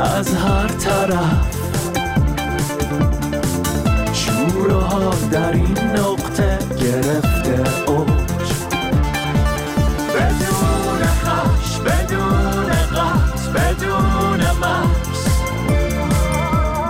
[0.00, 1.58] از هر طرف.
[4.12, 4.74] شوره
[5.30, 8.52] در این نقطه گرفته اوج.
[10.14, 15.24] بدون خش بدون قط بدون مرز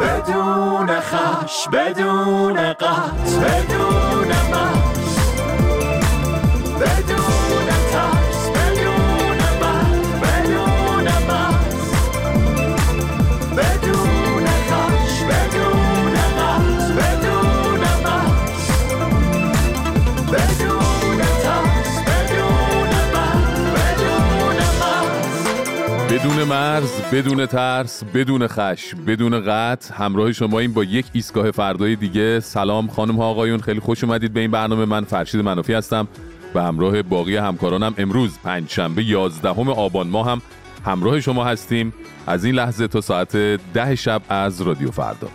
[0.00, 2.13] بدون خش بدون
[26.44, 29.94] مرز بدون ترس بدون خش بدون قطع.
[29.94, 32.40] همراه شما این با یک ایستگاه فردای دیگه.
[32.40, 33.60] سلام خانم ها آقایون.
[33.60, 34.84] خیلی خوش اومدید به این برنامه.
[34.84, 36.08] من فرشید منافی هستم
[36.54, 40.42] و همراه باقی همکارانم امروز پنجشنبه 11 آبان ماه هم
[40.84, 41.94] همراه شما هستیم.
[42.26, 43.36] از این لحظه تا ساعت
[43.74, 45.28] ده شب از رادیو فردا.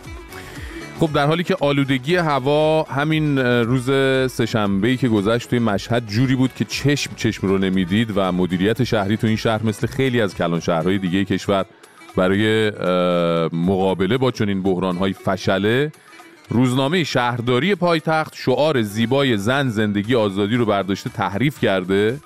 [1.00, 3.84] خب در حالی که آلودگی هوا همین روز
[4.32, 9.16] سهشنبه‌ای که گذشت توی مشهد جوری بود که چشم چشم رو نمی‌دید و مدیریت شهری
[9.16, 11.64] تو این شهر مثل خیلی از کلان شهرهای دیگه کشور
[12.16, 12.70] برای
[13.52, 15.92] مقابله با چنین بحران‌های فشله
[16.48, 22.20] روزنامه شهرداری پایتخت شعار زیبای زن زندگی آزادی رو برداشته تحریف کرده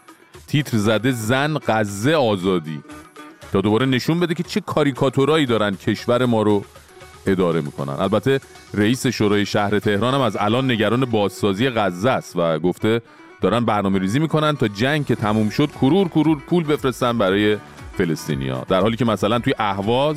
[0.46, 2.80] تیتر زده زن غزه آزادی.
[3.52, 6.64] تا دوباره نشون بده که چه کاریکاتورایی دارن کشور ما رو
[7.26, 7.92] اداره می‌کنن.
[7.92, 8.40] البته
[8.74, 13.00] رئیس شورای شهر تهران هم از الان نگران بازسازی غزه است و گفته
[13.40, 17.56] دارن برنامه ریزی می‌کنن تا جنگ که تموم شد کرور کرور پول بفرستن برای
[17.98, 20.16] فلسطینیا در حالی که مثلا توی اهواز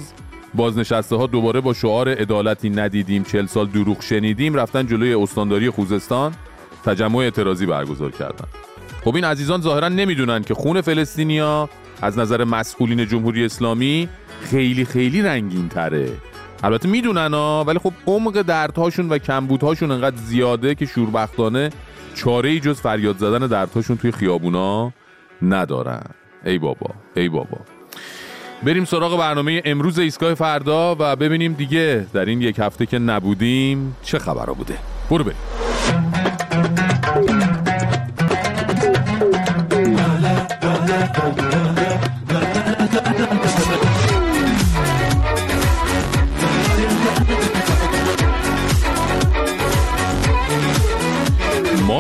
[0.54, 6.34] بازنشسته ها دوباره با شعار عدالتی ندیدیم چل سال دروغ شنیدیم رفتن جلوی استانداری خوزستان
[6.86, 8.48] تجمع اعتراضی برگزار کردن.
[9.04, 11.70] خب این عزیزان ظاهرا نمی‌دونن که خون فلسطینیا
[12.02, 14.10] از نظر مسئولین جمهوری اسلامی
[14.42, 16.12] خیلی خیلی رنگین تره
[16.64, 21.70] البته می‌دونن ها ولی خب عمق دردهاشون و کمبودهاشون انقدر زیاده که شوربختانه
[22.16, 24.94] چاره ای جز فریاد زدن دردهاشون توی خیابونا
[25.42, 26.04] ندارن.
[26.46, 27.58] ای بابا ای بابا.
[28.64, 33.96] بریم سراغ برنامه امروز ایستگاه فردا و ببینیم دیگه در این یک هفته که نبودیم
[34.04, 34.78] چه خبرها بوده.
[35.10, 36.27] برو بریم.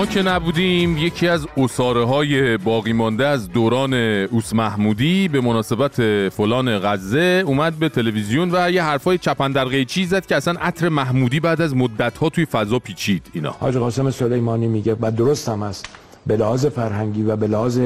[0.10, 5.96] که نبودیم یکی از اصاره های باقی مانده از دوران اوس محمودی به مناسبت
[6.30, 11.40] فلان غزه اومد به تلویزیون و یه حرفای چپندرقه چیز زد که اصلا عطر محمودی
[11.40, 13.28] بعد از مدت ها توی فضا پیچید.
[13.34, 13.56] اینا.
[13.60, 15.86] حاج قاسم سلیمانی میگه و درست هم است
[16.28, 17.80] به لحاظ فرهنگی و به لحاظ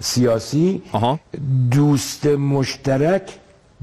[0.00, 1.20] سیاسی آها.
[1.70, 3.22] دوست مشترک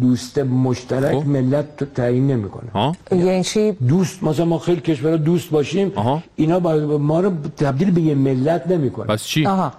[0.01, 1.28] دوست مشترک خب.
[1.28, 2.72] ملت رو تعیین نمی‌کنه.
[2.73, 6.23] ها یعنی چی؟ دوست مثلا ما خیلی کشورها دوست باشیم آها.
[6.35, 9.73] اینا با ما رو تبدیل به یه ملت نمی‌کنه پس چی؟ آها.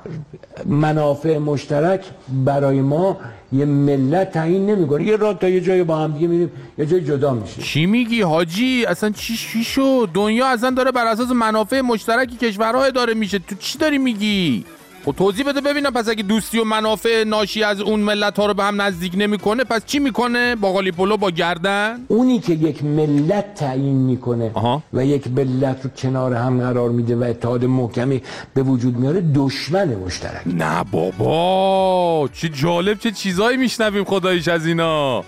[0.66, 2.04] منافع مشترک
[2.44, 3.16] برای ما
[3.53, 5.04] یه ملت تعیین نمی‌کنه.
[5.04, 8.22] یه راه تا یه جای با هم دیگه میریم یه جای جدا میشه چی میگی
[8.22, 13.38] حاجی؟ اصلا چی چی شد؟ دنیا اصلا داره بر اساس منافع مشترک کشورها اداره میشه.
[13.38, 14.65] تو چی داری میگی؟
[15.06, 18.55] خب توضیح بده ببینم پس اگه دوستی و منافع ناشی از اون ملت ها رو
[18.55, 22.84] به هم نزدیک نمی‌کنه پس چی می‌کنه؟ با قالی پلو با گردن؟ اونی که یک
[22.84, 24.83] ملت تعیین می‌کنه آها.
[24.93, 28.22] و یک ملت رو کنار هم قرار میده و اتحاد محکمی
[28.55, 30.43] به وجود میاره دشمن مشترک.
[30.47, 35.25] نه بابا چه جالب چه چیزایی میشنویم خداییش از اینا.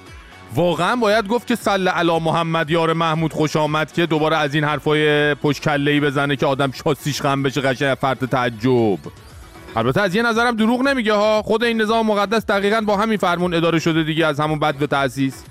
[0.54, 4.64] واقعا باید گفت که صل علی محمد یار محمود خوش آمد که دوباره از این
[4.64, 8.98] حرفای پشت کله‌ای بزنه که آدم شاسیش خم بشه قشنگ فرد تعجب.
[9.76, 11.42] البته از یه نظرم دروغ نمیگه ها.
[11.42, 14.86] خود این نظام مقدس دقیقا با همین فرمون اداره شده دیگه از همون بد به
[14.86, 15.44] تأسیس.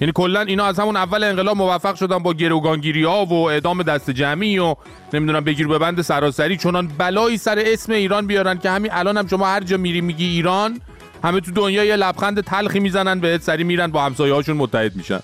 [0.00, 4.10] یعنی کلا اینا از همون اول انقلاب موفق شدن با گروگانگیری ها و اعدام دست
[4.10, 4.74] جمعی و
[5.12, 9.26] نمی‌دونم بگیر به بند سراسری چنان بلایی سر اسم ایران بیارن که همین الان هم
[9.26, 10.80] شما هر جا میری میگی ایران
[11.24, 15.20] همه تو دنیا یه لبخند تلخی می‌زنن بهت سری میرن با همسایه هاشون متحد میشن.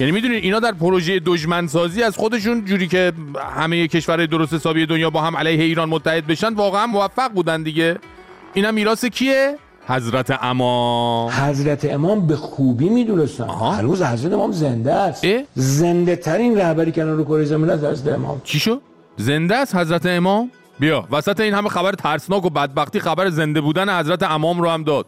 [0.00, 3.12] یعنی می‌دونید اینا در پروژه دشمن سازی از خودشون جوری که
[3.56, 7.98] همه کشورهای درست حسابی دنیا با هم علیه ایران متحد بشن واقعا موفق بودن دیگه.
[8.54, 13.48] اینا میراث کیه؟ حضرت اما حضرت امام به خوبی می‌دونستن.
[13.48, 18.40] هنوز حضرت امام زنده است؟ زنده ترین رهبری کنار کره زمین است حضرت امام.
[18.44, 18.80] چی شد
[19.16, 20.50] زنده است حضرت امام؟
[20.80, 24.84] بیا وسط این همه خبر ترسناک و بدبختی خبر زنده بودن حضرت امام رو هم
[24.84, 25.06] داد.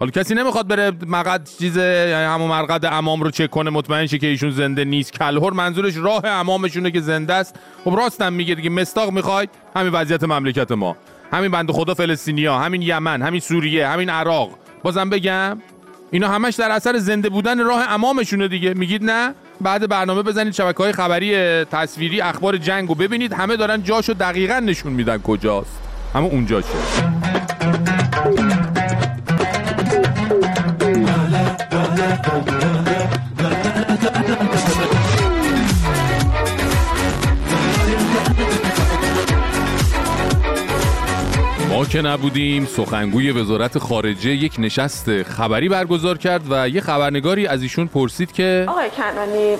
[0.00, 4.26] حالا کسی نمی‌خواد بره مقد چیز همون مرقد امام رو چک کنه مطمئن شه که
[4.26, 5.12] ایشون زنده نیست.
[5.12, 7.56] کلهر منظورش راه امامشونه که زنده است.
[7.84, 10.96] خب راستم میگه دیگه مستاق می‌خواید همین وضعیت مملکت ما.
[11.32, 14.50] همین بند خدا فلسطینیا همین یمن همین سوریه همین عراق.
[14.82, 15.58] بازم بگم
[16.10, 18.74] اینا همش در اثر زنده بودن راه امامشونه دیگه.
[18.74, 23.32] میگید نه؟ بعد برنامه بزنید شبکه های خبری تصویری اخبار جنگ رو ببینید.
[23.32, 25.80] همه دارن جاشو دقیقا نشون میدن کجاست.
[26.14, 26.68] همه اونجاشه
[41.68, 47.62] ما که نبودیم سخنگوی وزارت خارجه یک نشست خبری برگزار کرد و یه خبرنگاری از
[47.62, 49.56] ایشون پرسید که آقای کنانی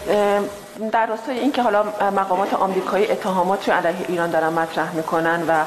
[0.92, 1.84] در راستای اینکه حالا
[2.16, 5.64] مقامات آمریکایی اتهامات رو علیه ایران دارن مطرح می‌کنن و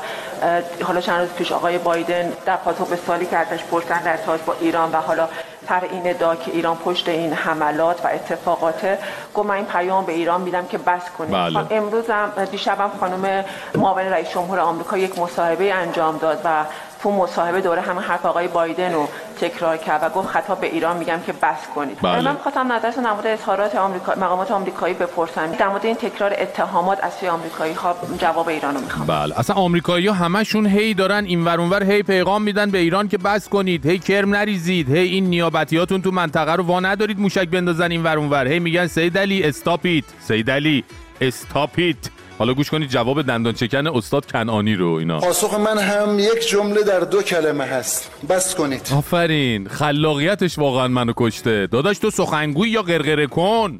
[0.83, 4.55] حالا چند روز پیش آقای بایدن در پاسخ به سوالی که ازش پرسن در با
[4.61, 5.29] ایران و حالا
[5.67, 8.97] تر این ادعا که ایران پشت این حملات و اتفاقات
[9.35, 11.53] گفت من این پیام به ایران میدم که بس کنید بله.
[11.53, 13.45] خان- امروز هم دیشبم خانم
[13.75, 16.65] معاون رئیس جمهور آمریکا یک مصاحبه انجام داد و
[17.05, 19.07] تو مصاحبه دوره همه حرف آقای بایدن رو
[19.41, 21.97] تکرار کرد و گفت خطاب به ایران میگم که بس کنید.
[22.01, 22.21] بله.
[22.21, 25.51] من خواستم نظرتون در مورد اظهارات آمریکا مقامات آمریکایی بپرسم.
[25.51, 29.07] در مورد این تکرار اتهامات از سوی آمریکایی ها جواب ایران رو می‌خوام.
[29.07, 29.39] بله.
[29.39, 33.49] اصلا آمریکایی‌ها همشون هی دارن این ور اونور هی پیغام میدن به ایران که بس
[33.49, 33.85] کنید.
[33.85, 34.89] هی کرم نریزید.
[34.95, 38.87] هی این نیابتیاتون تو منطقه رو وا ندارید موشک بندازن این ور اونور هی میگن
[38.87, 40.83] سید علی استاپیت سید علی
[41.21, 41.97] استاپیت
[42.39, 45.19] حالا گوش کنید جواب دندان چکن استاد کنعانی رو اینا.
[45.19, 48.11] پاسخ من هم یک جمله در دو کلمه هست.
[48.29, 48.89] بس کنید.
[48.97, 49.67] آفرین.
[49.67, 51.67] خلاقیتش واقعا منو کشته.
[51.67, 53.79] داداش تو سخنگوی یا غرغره کن؟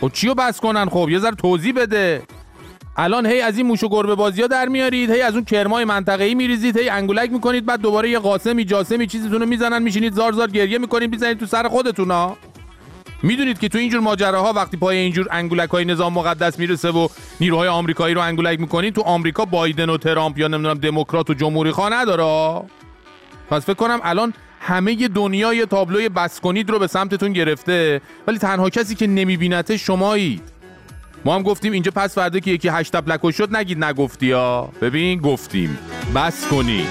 [0.00, 2.22] خب چیو بس کنن؟ خب یه ذره توضیح بده.
[2.96, 5.84] الان هی از این موش و گربه بازی ها در میارید هی از اون کرمای
[5.84, 10.32] منطقه‌ای میریزید هی انگولک می‌کنید بعد دوباره یه قاسمی جاسمی چیزیتون رو می‌زنن میشینید زار
[10.32, 12.36] زار گریه می‌کنید می‌زنید تو سر خودتون ها
[13.22, 17.08] می‌دونید که تو اینجور ماجراها وقتی پای اینجور انگولک های نظام مقدس می‌رسه و
[17.40, 21.70] نیروهای آمریکایی رو انگولک می‌کنید تو آمریکا بایدن و ترامپ یا نمی‌دونم دموکرات و جمهوری
[21.70, 22.62] خواه نداره؟
[23.50, 28.38] پس فکر کنم الان همه دنیا یه تابلوی بس کنید رو به سمتتون گرفته ولی
[28.38, 30.42] تنها کسی که نمیبینته شمایید.
[31.24, 34.72] ما هم گفتیم اینجا پس فردا که یکی هشت تپلکو شد نگید نگفتی ها.
[34.80, 35.78] ببین گفتیم.
[36.14, 36.88] بس کنید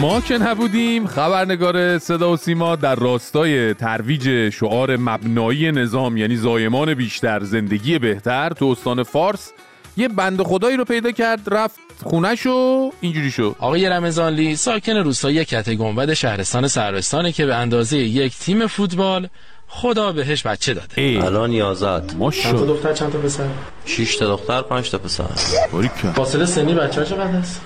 [0.00, 6.94] ما که نبودیم خبرنگار صدا و سیما در راستای ترویج شعار مبنایی نظام یعنی زایمان
[6.94, 9.52] بیشتر زندگی بهتر تو استان فارس
[9.96, 13.56] یه بند خدایی رو پیدا کرد رفت خونش و اینجوری شد.
[13.58, 19.28] آقای رمضانلی ساکن روستای کته گنبد شهرستان سروستانه که به اندازه یک تیم فوتبال
[19.68, 21.02] خدا بهش بچه داده.
[21.02, 21.16] ای.
[21.16, 23.48] الان 11 ما چند تا دختر چند تا پسر؟
[23.86, 25.24] 6 تا دختر 5 تا پسر.
[25.72, 26.12] باریکن.
[26.12, 27.60] فاصله سنی بچه ها چقدر است؟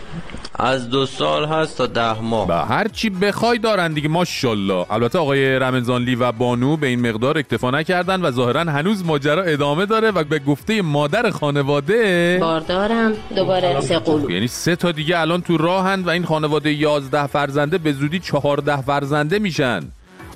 [0.62, 2.48] از دو سال هست تا ده ماه.
[2.48, 4.86] و هر چی بخوای دارن دیگه ماشاءالله.
[4.92, 9.86] البته آقای رمضانلی و بانو به این مقدار اکتفا نکردن و ظاهرا هنوز ماجرا ادامه
[9.86, 13.12] داره و به گفته مادر خانواده باردارم.
[13.36, 17.78] دوباره سه قلو یعنی سه تا دیگه الان تو راهن و این خانواده یازده فرزنده
[17.78, 19.80] به زودی چهارده فرزنده میشن.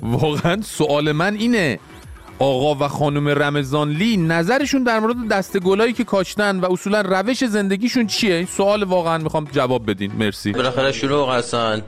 [0.01, 1.79] واقعا سوال من اینه
[2.39, 8.07] آقا و خانم رمضانلی نظرشون در مورد دست گلایی که کاشتن و اصولا روش زندگیشون
[8.07, 10.11] چیه؟ این سوال واقعا می‌خوام جواب بدین.
[10.19, 10.51] مرسی.
[10.51, 11.81] بالاخره شلوغ هستن.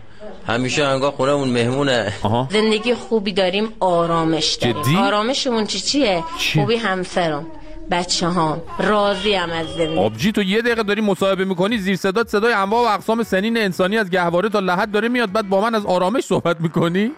[0.48, 2.14] همیشه انگاه خونمون مهمونه.
[2.24, 2.48] آها.
[2.52, 4.82] زندگی خوبی داریم آرامش داریم.
[4.82, 7.46] جدی؟ آرامشمون چی چیه؟ چیه؟ خوبی همسرم
[7.92, 9.98] بچه هم راضی هم از زندگی.
[9.98, 13.98] آبجی تو یه دقیقه داری مصاحبه می‌کنی زیر صدات صدای انواع و اقسام سنین انسانی
[13.98, 17.12] از گهواره تا لحد داره میاد بعد با من از آرامش صحبت می‌کنی؟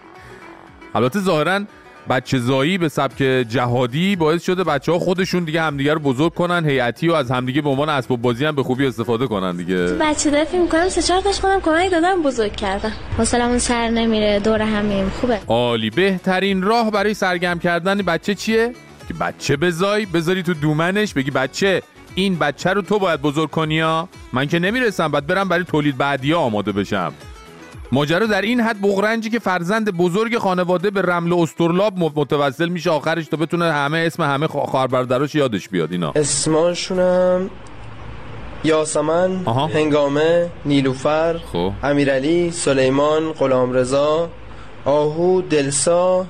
[0.94, 1.60] البته ظاهرا
[2.08, 6.68] بچه زایی به سبک جهادی باعث شده بچه ها خودشون دیگه همدیگه رو بزرگ کنن
[6.68, 9.76] هیئتی و از همدیگه به عنوان اسباب بازی هم به خوبی استفاده کنن دیگه.
[9.76, 12.92] بچه فکر می‌کنم سه چهار تاش خودم کمک دادم بزرگ کردم.
[13.18, 15.08] حوصلمون سر نمیره دور همیم.
[15.08, 15.40] خوبه.
[15.46, 15.90] عالی.
[15.90, 18.72] بهترین راه برای سرگرم کردن بچه چیه؟
[19.08, 21.82] که بچه بزای بذاری تو دومنش بگی بچه
[22.14, 25.96] این بچه رو تو باید بزرگ کنی ها؟ من که نمی‌رسم باید برم برای تولید
[25.96, 27.12] بعدی آماده بشم.
[27.92, 33.26] ماجرا در این حد بغرنجی که فرزند بزرگ خانواده به رمل استرلاب متوسل میشه آخرش
[33.26, 36.12] تا بتونه همه اسم همه خوا- خواهر برادراش یادش بیاد اینا.
[36.16, 37.50] اسماشونم
[38.64, 39.66] یاسمن آها.
[39.66, 41.72] هنگامه نیلوفر خب.
[41.82, 44.30] امیرعلی سلیمان غلامرضا
[44.84, 46.26] آهو دلسا.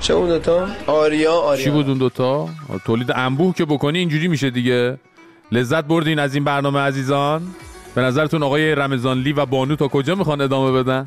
[0.00, 1.64] چه اون دوتا؟ آریا آریا.
[1.64, 2.48] چی بود اون دوتا؟
[2.86, 4.98] تولید انبوه که بکنی اینجوری میشه دیگه.
[5.52, 7.42] لذت بردین از این برنامه عزیزان.
[7.98, 11.06] به نظرتون آقای رمضانلی و بانو تا کجا می‌خوان ادامه بدن؟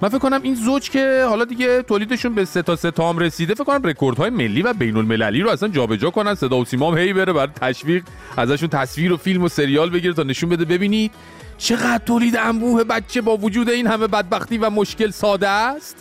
[0.00, 3.54] من فکر کنم این زوج که حالا دیگه تولیدشون به سه تا سه تام رسیده
[3.54, 6.34] فکر کنم رکوردهای ملی و بین المللی رو اصلا جابجا کنن.
[6.34, 8.04] صدا و سیما هم هی بره برای تشویق
[8.36, 11.12] ازشون تصویر و فیلم و سریال بگیره تا نشون بده ببینید
[11.58, 15.96] چقدر تولید انبوه بچه با وجود این همه بدبختی و مشکل ساده است.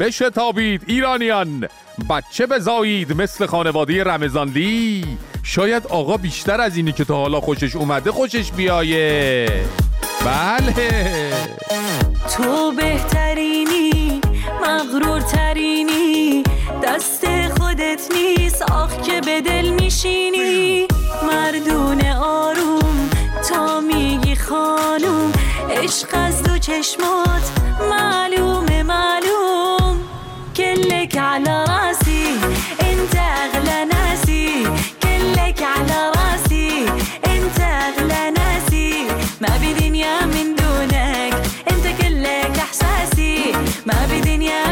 [0.00, 1.68] بشتابید ایرانیان
[2.10, 5.04] بچه بزایید مثل خانواده رمزانلی
[5.50, 9.46] شاید آقا بیشتر از اینی که تا حالا خوشش اومده خوشش بیایه.
[10.24, 11.32] بله.
[12.36, 14.20] تو بهترینی
[14.62, 16.42] مغرورترینی
[16.82, 17.26] دست
[17.58, 20.86] خودت نیست آخ که به دل میشینی.
[21.22, 23.10] مردون آروم
[23.48, 25.32] تا میگی خانوم
[25.70, 27.52] عشق از دو چشمات
[27.90, 29.98] معلومه معلوم.
[30.56, 31.67] كلك على
[43.88, 44.67] ما بدنيا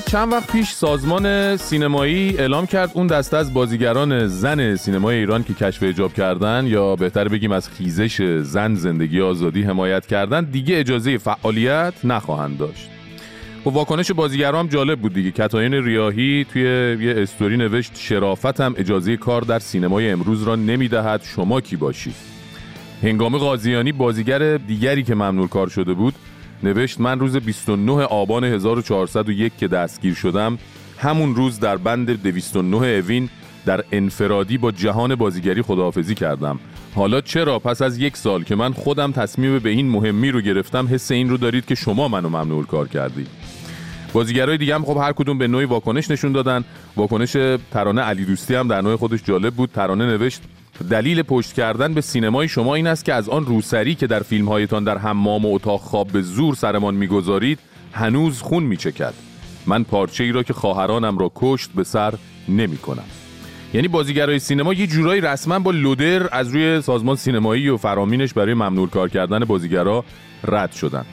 [0.00, 5.54] چند وقت پیش سازمان سینمایی اعلام کرد اون دسته از بازیگران زن سینمای ایران که
[5.54, 11.18] کشف اجاب کردن یا بهتر بگیم از خیزش زن زندگی آزادی حمایت کردن دیگه اجازه
[11.18, 12.88] فعالیت نخواهند داشت.
[13.66, 15.30] و واکنش بازیگران هم جالب بود دیگه.
[15.30, 16.62] کتاین ریاهی توی
[17.00, 21.22] یه استوری نوشت شرافتم اجازه کار در سینمای امروز را نمی‌دهد.
[21.34, 22.14] شما کی باشید؟
[23.02, 26.14] هنگام قاضیانی بازیگر دیگری که ممنوع کار شده بود
[26.64, 30.58] نوشت من روز 29 آبان 1401 که دستگیر شدم
[30.98, 33.28] همون روز در بند 209 اوین
[33.66, 36.58] در انفرادی با جهان بازیگری خداحافظی کردم.
[36.94, 40.88] حالا چرا پس از یک سال که من خودم تصمیم به این مهمی رو گرفتم
[40.90, 43.28] حس این رو دارید که شما منو ممنوع کار کردید
[44.12, 46.64] بازیگرای دیگه هم خب هر کدوم به نوعی واکنش نشون دادن.
[46.96, 47.36] واکنش
[47.70, 49.70] ترانه علی دوستی هم در نوع خودش جالب بود.
[49.72, 50.42] ترانه نوشت
[50.90, 54.48] دلیل پشت کردن به سینمای شما این است که از آن روسری که در فیلم
[54.48, 57.58] هایتان در حمام و اتاق خواب به زور سرمان می‌گذارید
[57.92, 59.14] هنوز خون میچکد.
[59.66, 62.14] من پارچه ای را که خواهرانم را کشت به سر
[62.48, 63.04] نمی کنم
[63.74, 68.54] یعنی بازیگرای سینما یه جورایی رسما با لودر از روی سازمان سینمایی و فرامینش برای
[68.54, 70.04] ممنوع کار کردن بازیگرا
[70.44, 71.04] رد شدن.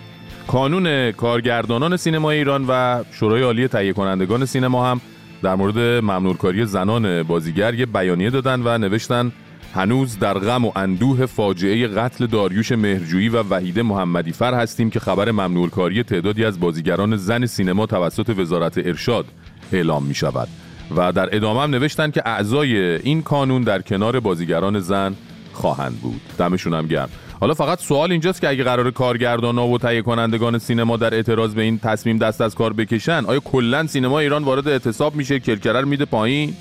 [0.48, 5.02] کانون کارگردانان سینما ایران و شورای عالی تهیه کنندگان سینما هم
[5.44, 9.32] در مورد ممنوعکاری زنان بازیگر یه بیانیه دادن و نوشتن
[9.74, 15.00] هنوز در غم و اندوه فاجعه قتل داریوش مهرجویی و وحیده محمدی فر هستیم که
[15.00, 19.26] خبر ممنوعکاری تعدادی از بازیگران زن سینما توسط وزارت ارشاد
[19.74, 20.48] اعلام می شود
[20.96, 25.16] و در ادامه هم نوشتن که اعضای این کانون در کنار بازیگران زن
[25.54, 26.22] خواهند بود.
[26.38, 27.10] دمشون هم گرم.
[27.40, 31.62] حالا فقط سوال اینجاست که اگه قرار کارگردانا و تهیه کنندگان سینما در اعتراض به
[31.62, 35.88] این تصمیم دست از کار بکشن آیا کلا سینما ایران وارد اعتصاب میشه؟ کرکره رو
[35.88, 36.54] میده پایین؟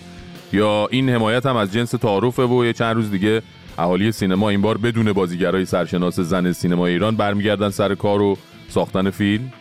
[0.52, 3.42] یا این حمایت هم از جنس تعارفه و یه چند روز دیگه
[3.78, 8.36] اهالی سینما این بار بدون بازیگرای سرشناس زن سینما ایران برمیگردن سر کار و
[8.68, 9.52] ساختن فیلم.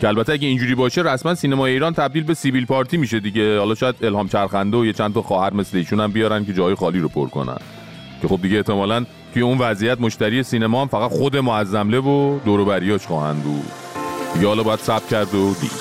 [0.00, 3.58] که البته اگه اینجوری باشه رسما سینما ایران تبدیل به سیبیل پارتی میشه دیگه.
[3.58, 6.74] حالا شاید الهام چرخنده و یه چند تا خواهر مثل ایشون هم بیارن که جای
[6.74, 7.58] خالی رو پر کنن.
[8.22, 13.06] که خب دیگه احتمالاً توی اون وضعیت مشتری سینما هم فقط خود معظمله و دوروبریاش
[13.06, 13.64] خواهند بود.
[14.40, 15.72] یا حالا باید سب کرد و دید.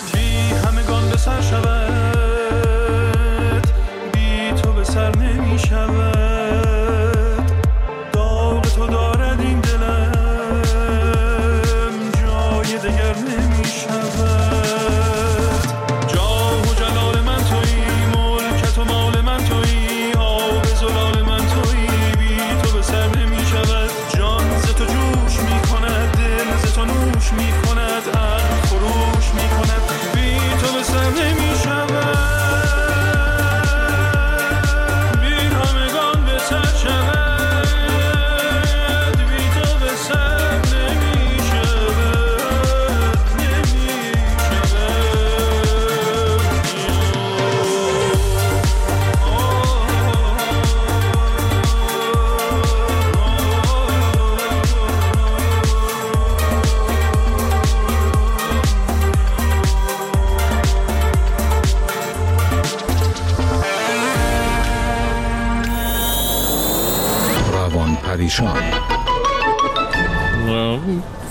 [68.40, 68.82] روان پریشان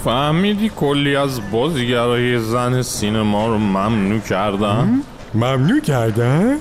[0.04, 5.02] فهمیدی کلی از بازیگرای زن سینما رو ممنوع کردن؟
[5.34, 6.56] ممنوع کردن؟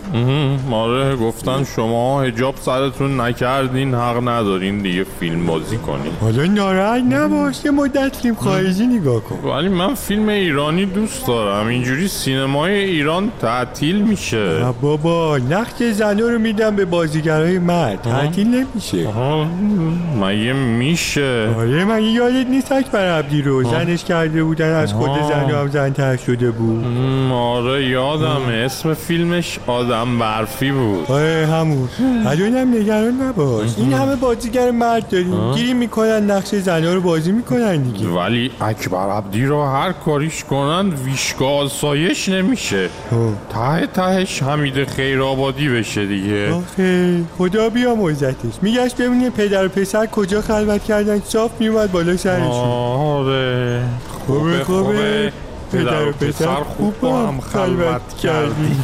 [0.72, 6.12] آره گفتن شما هجاب سرتون نکردین حق ندارین دیگه فیلم بازی کنین.
[6.22, 9.50] حالا ناراحت نباش یه مدت فیلم خارجی نگاه کن.
[9.50, 11.68] ولی من فیلم ایرانی دوست دارم.
[11.68, 14.38] اینجوری سینمای ایران تعطیل میشه.
[14.38, 18.02] نه بابا نقش زنا رو میدم به بازیگرای مرد.
[18.02, 19.08] تعطیل نمیشه.
[19.08, 19.46] آها،
[20.22, 25.10] مگه میشه؟ آره من یادت نیست اکبر عبدی رو زنش کرده بودن از خود.
[25.30, 26.86] زن هم زن تر شده بود؟
[27.34, 28.59] آره یادمه.
[28.66, 31.12] اسم فیلمش آدم برفی بود.
[31.12, 31.90] آره همون.
[32.26, 33.70] الانم نگران نباش.
[33.78, 35.52] این همه بازیگر مرد داریم.
[35.52, 38.08] گیری می‌کنن نقش زنا رو بازی می‌کنن دیگه.
[38.08, 42.90] ولی اکبر عبدی رو هر کاریش کنن ویشگاه آسایش نمیشه.
[43.54, 46.54] ته تهش حمید خیرآبادی بشه دیگه.
[46.54, 48.54] آخه خدا بیا موزتش.
[48.62, 51.22] میگشت ببینه پدر و پسر کجا خلوت کردن.
[51.26, 52.48] صاف میومد بالا سرشون.
[52.48, 53.82] آره.
[54.28, 54.64] خوبه.
[54.64, 55.32] خوبه.
[55.72, 58.80] پدر و پسر خوب با هم خلوت کردی.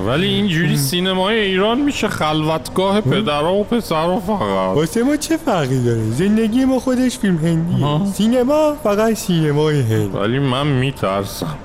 [0.08, 4.76] ولی اینجوری سینمای ایران میشه خلوتگاه پدرها و پسرها فقط.
[4.76, 8.12] واسه ما چه فرقی داره؟ زندگی ما خودش فیلم هندیه.
[8.12, 10.14] سینما فقط سینمای هند.
[10.14, 11.56] ولی من میترسم.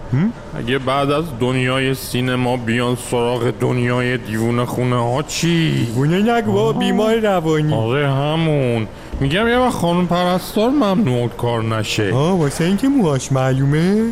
[0.58, 7.16] اگه بعد از دنیای سینما بیان سراغ دنیای دیوونه خونه ها چی؟ گونه نگو بیمار
[7.16, 7.74] روانی.
[7.74, 8.88] آره همون.
[9.20, 12.14] میگم یه وقت خانم پرستار ممنوع کار نشه.
[12.14, 14.12] آه واسه اینکه موهاش معلومه؟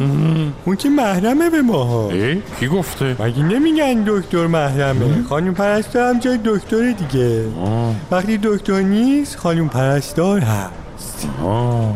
[0.66, 2.10] اون که محرمه به ماها.
[2.10, 7.44] ای کی گفته؟ مگه نمیگن دکتر محرمه؟ خانم پرستار هم جای دکتر دیگه.
[8.12, 11.28] وقتی دکتر نیست خانم پرستار هست.
[11.44, 11.92] آه.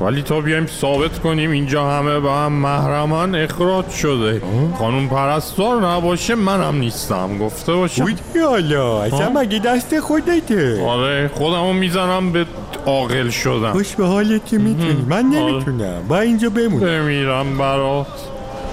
[0.00, 4.42] ولی تا بیایم ثابت کنیم اینجا همه با هم محرمان اخراج شده.
[4.78, 7.38] خانم پرستار نباشه منم نیستم.
[7.38, 8.04] گفته باشم.
[8.04, 12.46] بودی حالا اصلا مگه دست خودته؟ آره خودمو می‌زنم به
[12.86, 13.72] عاقل شدم.
[13.72, 15.04] خوش به حالت که می‌تونی.
[15.08, 16.02] من نمی‌تونم.
[16.08, 16.80] با اینجا بمون.
[16.80, 18.06] بمیرم برات.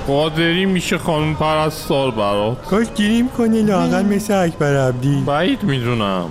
[0.07, 2.65] قادری میشه خانم پرستار برات.
[2.65, 5.23] کاش گیریم کنی لاغل مثل اکبر عبدی.
[5.25, 6.25] بعید می‌دونم.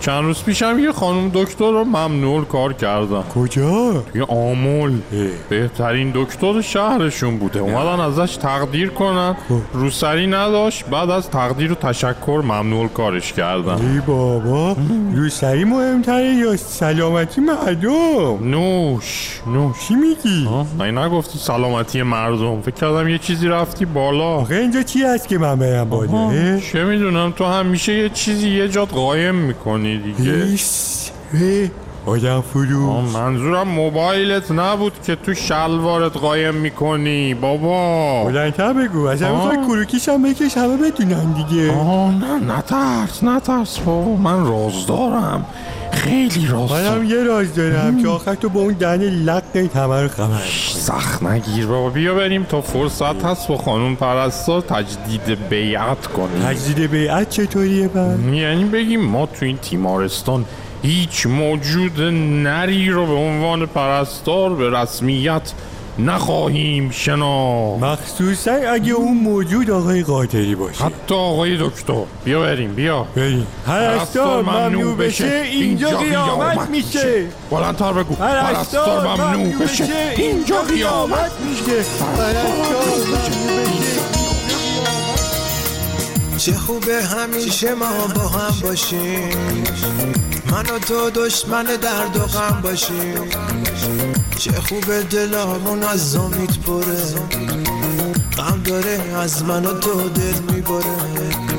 [0.00, 3.24] چند روز پیشم یه خانم دکتر رو ممنوع کار کردم.
[3.34, 5.00] کجا؟ توی آمول.
[5.48, 7.60] بهترین دکتر شهرشون بوده.
[7.60, 9.36] اومدن ازش تقدیر کنن.
[9.72, 10.84] روسری نداشت.
[10.84, 13.74] بعد از تقدیر و تشکر ممنوع کارش کردن.
[13.74, 14.76] ای بابا.
[15.14, 19.40] روسری مهمتره یا سلامتی مردم؟ نوش.
[19.46, 19.88] نوش.
[19.88, 24.24] چی میگی؟ من نگفتی سلامتی مردم؟ فکر کردم یه چیزی رفتی بالا.
[24.24, 28.68] آخه اینجا چی هست که من برم بالا؟ چه می‌دونم تو همیشه یه چیزی یه
[28.68, 30.32] جات قایم می‌کنی دیگه.
[31.34, 31.68] اه،
[32.06, 32.90] آدم فرو.
[32.90, 38.24] آه، منظورم موبایلت نبود که تو شلوارت قایم می‌کنی بابا.
[38.24, 39.08] بلندتر بگو.
[39.08, 39.14] آه.
[39.14, 41.72] می‌خوای کروکیش هم بکش همه بدونن دیگه.
[41.72, 44.16] آه نه نترس نترس بابا.
[44.16, 45.46] من راز دارم
[45.92, 50.08] خیلی راز منم یه راز دارم که آخر تو با اون دهن لقت همه رو
[50.08, 50.42] خبر
[50.74, 51.90] سخت نگیر بابا.
[51.90, 56.42] بیا بریم تا فرصت هست با خانم پرستار تجدید بیعت کنیم.
[56.44, 60.44] تجدید بیعت چطوریه بر؟ یعنی بگیم ما تو این تیمارستان
[60.82, 65.52] هیچ موجود نری رو به عنوان پرستار به رسمیت
[65.98, 67.84] نخواهیم شناخت.
[67.84, 70.84] مخصوصا اگه اون موجود آقای قادری باشه.
[70.84, 73.06] حتی آقای دکتر بیا بریم بیا.
[73.16, 73.46] بریم.
[73.66, 77.24] پرستار ممنوع بشه اینجا قیامت میشه.
[77.50, 78.14] بلندتر بگو.
[78.14, 81.84] پرستار ممنوع بشه اینجا قیامت میشه.
[82.16, 83.83] پرستار ممنوع بشه.
[86.44, 89.30] چه خوبه همیشه ما با هم باشیم.
[90.50, 93.30] من و تو دشمن درد و غم باشیم.
[94.38, 97.14] چه خوبه دلامون از امید پره.
[98.36, 101.53] غم داره از من و تو دل می‌بره.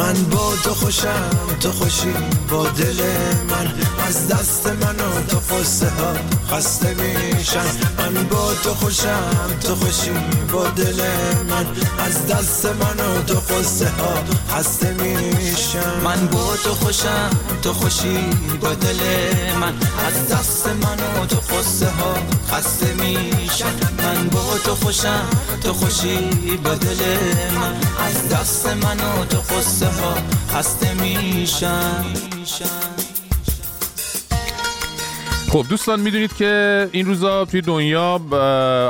[0.00, 2.14] من با تو خوشم تو خوشی
[2.50, 3.02] با دل
[3.50, 3.72] من.
[4.08, 6.14] از دست من و تو قصه ها
[6.50, 10.10] خسته میشن من با تو خوشم تو خوشی
[10.52, 11.00] با دل
[11.50, 11.66] من.
[11.98, 14.14] از دست من و تو قصه ها
[14.50, 17.30] خسته میشن من با تو خوشم
[17.62, 18.18] تو خوشی
[18.60, 19.00] با دل
[19.60, 19.74] من.
[20.06, 22.14] از دست من و تو قصه ها
[22.50, 25.24] خسته میشن من با تو خوشم
[25.62, 26.16] تو خوشی
[26.64, 27.02] با دل
[27.60, 27.74] من.
[28.06, 30.14] از دست من و تو قصه ها
[30.48, 32.04] خسته میشن.
[35.52, 38.18] خب دوستان می‌دونید که این روزا توی دنیا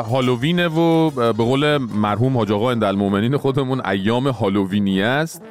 [0.03, 5.43] هالووینه و به قول مرحوم حاج آقا اندالمومنین خودمون ایام هالووینی است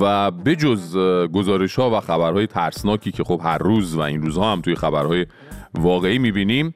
[0.00, 0.96] و بجز
[1.32, 5.26] گزارش ها و خبرهای ترسناکی که خب هر روز و این روزها هم توی خبرهای
[5.74, 6.74] واقعی می‌بینیم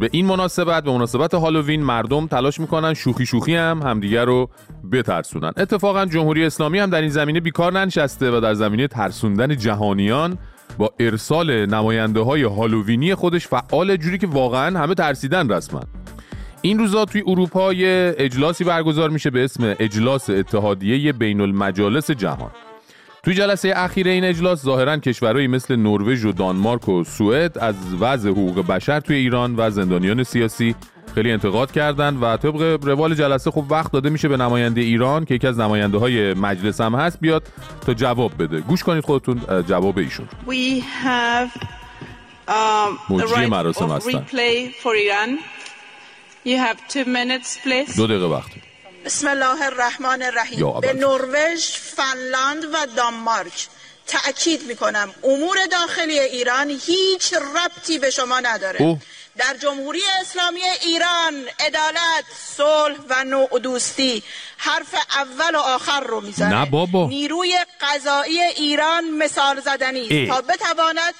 [0.00, 4.50] به این مناسبت به مناسبت هالووین مردم تلاش می‌کنن شوخی شوخی هم همدیگر رو
[4.92, 5.52] بترسونن.
[5.56, 10.38] اتفاقا جمهوری اسلامی هم در این زمینه بیکار ننشسته و در زمینه ترسوندن جهانیان
[10.78, 15.80] با ارسال نماینده های هالووینی خودش فعال جوری که واقعا همه ترسیدن رسما.
[16.62, 22.50] این روزا توی اروپا یه اجلاسی برگزار میشه به اسم اجلاس اتحادیه بین المجالس جهان.
[23.24, 28.30] توی جلسه اخیر این اجلاس ظاهرا کشورهایی مثل نروژ و دانمارک و سوئد از وضع
[28.30, 30.74] حقوق بشر توی ایران و زندانیان سیاسی
[31.14, 35.34] خیلی انتقاد کردن و طبق روال جلسه خب وقت داده میشه به نماینده ایران که
[35.34, 37.42] یکی از نماینده های مجلس هم هست بیاد
[37.86, 41.50] تا جواب بده گوش کنید خودتون جواب ایشون We have
[42.48, 44.10] um, the مجری right مراسم هستن.
[44.10, 45.38] replay for Iran.
[46.48, 47.96] You have two minutes, please.
[47.96, 48.50] دو دقیقه وقت
[49.04, 50.80] بسم الله الرحمن الرحیم.
[50.80, 51.64] به نروژ،
[51.96, 53.66] فنلاند و دانمارک
[54.06, 58.98] تأکید می‌کنم امور داخلی ایران هیچ ربطی به شما نداره اوه.
[59.38, 62.24] در جمهوری اسلامی ایران عدالت،
[62.56, 64.22] صلح و نوع دوستی
[64.56, 67.06] حرف اول و آخر رو می‌زنه نه بابا.
[67.06, 71.14] نیروی قضایی ایران مثال زدنی تا بتواند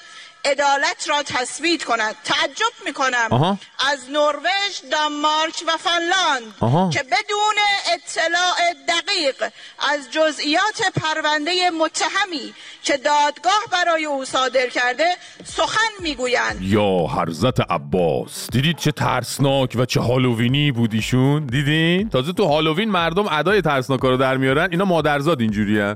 [0.45, 2.15] عدالت را تثبیت کند.
[2.23, 3.27] تعجب می‌کنم.
[3.31, 3.57] آها.
[3.91, 6.89] از نروژ، دانمارک و فنلاند آها.
[6.89, 7.55] که بدون
[7.93, 9.51] اطلاع دقیق
[9.93, 12.53] از جزئیات پرونده متهمی
[12.83, 16.61] که دادگاه برای او صادر کرده سخن می‌گویند.
[16.61, 22.91] یا حضرت عباس دیدید چه ترسناک و چه هالووینی بود ایشون؟ دیدین؟ تازه تو هالووین
[22.91, 24.67] مردم ادای ترسناکا رو در میارن.
[24.71, 25.95] اینا مادرزاد اینجوریان.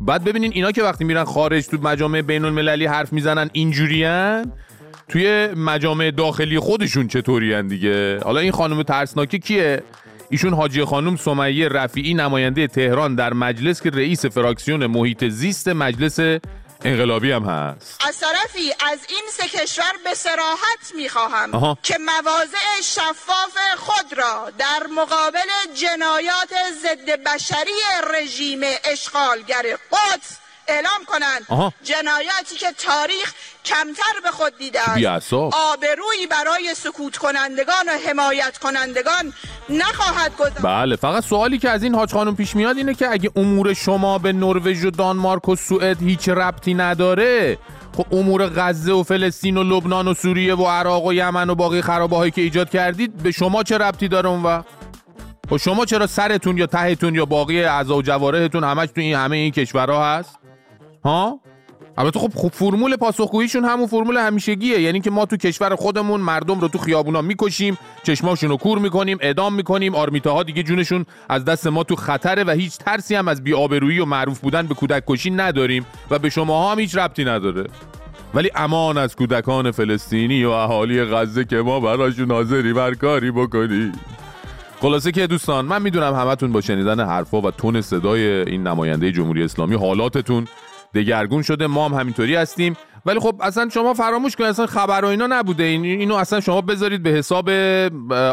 [0.00, 4.52] بعد ببینین اینا که وقتی میرن خارج تو مجامع بین المللی حرف می‌زنن اینجوریان
[5.08, 9.82] توی مجامع داخلی خودشون چطورین دیگه؟ حالا این خانم ترسناکه کیه؟
[10.30, 16.20] ایشون حاجی خانم سمیه رفیعی نماینده تهران در مجلس که رئیس فراکسیون محیط زیست مجلس
[16.84, 21.78] انقلابی هم هست از طرفی از این سه کشور به سراحت می‌خواهم آها.
[21.82, 26.50] که مواضع شفاف خود را در مقابل جنایات
[26.82, 27.70] ضد بشری
[28.14, 30.38] رژیم اشغالگر قدس
[30.68, 31.72] اعلام کنند.
[31.84, 33.32] جنایاتی که تاریخ
[33.64, 35.54] کمتر به خود بی‌عصاب.
[35.54, 39.32] آبرویی برای سکوت کنندگان و حمایت کنندگان
[39.68, 40.62] نخواهد گذاشت.
[40.62, 44.18] بله فقط سوالی که از این حاج خانم پیش میاد اینه که اگه امور شما
[44.18, 47.58] به نروژ و دانمارک و سوئد هیچ ربطی نداره
[47.96, 51.82] خب امور غزه و فلسطین و لبنان و سوریه و عراق و یمن و باقی
[51.82, 54.64] خرابه که ایجاد کردید به شما چه ربطی داره اون وقت؟
[55.50, 59.36] خب شما چرا سرتون یا تهتون یا باقی اعضا و جوارحتون همش تو این همه
[59.36, 60.38] این کشورها هست؟
[61.04, 61.40] ها؟
[61.98, 64.80] البته خب خب فرمول پاسخگوییشون همون فرمول همیشگیه.
[64.80, 69.18] یعنی که ما تو کشور خودمون مردم رو تو خیابونا می‌کشیم چشماشون رو کور می‌کنیم
[69.20, 73.44] اعدام می‌کنیم آرمیتاها دیگه جونشون از دست ما تو خطره و هیچ ترسی هم از
[73.44, 77.64] بی‌آبرویی و معروف بودن به کودک کشی نداریم و به شما هم هیچ ربطی نداره.
[78.34, 83.92] ولی امان از کودکان فلسطینی و اهالی غزه که ما براشون حاضری بر کاری بکنی
[84.80, 89.42] خلاصه که دوستان من می‌دونم همتون با شنیدن حرفا و تون صدای این نماینده جمهوری
[89.42, 90.46] اسلامی حالاتتون
[90.94, 91.66] دگرگون شده.
[91.66, 92.76] ما هم همینطوری هستیم.
[93.06, 94.50] ولی خب اصلا شما فراموش کنید.
[94.50, 95.64] اصلا خبر و اینا نبوده.
[95.64, 97.50] این اینو اصلا شما بذارید به حساب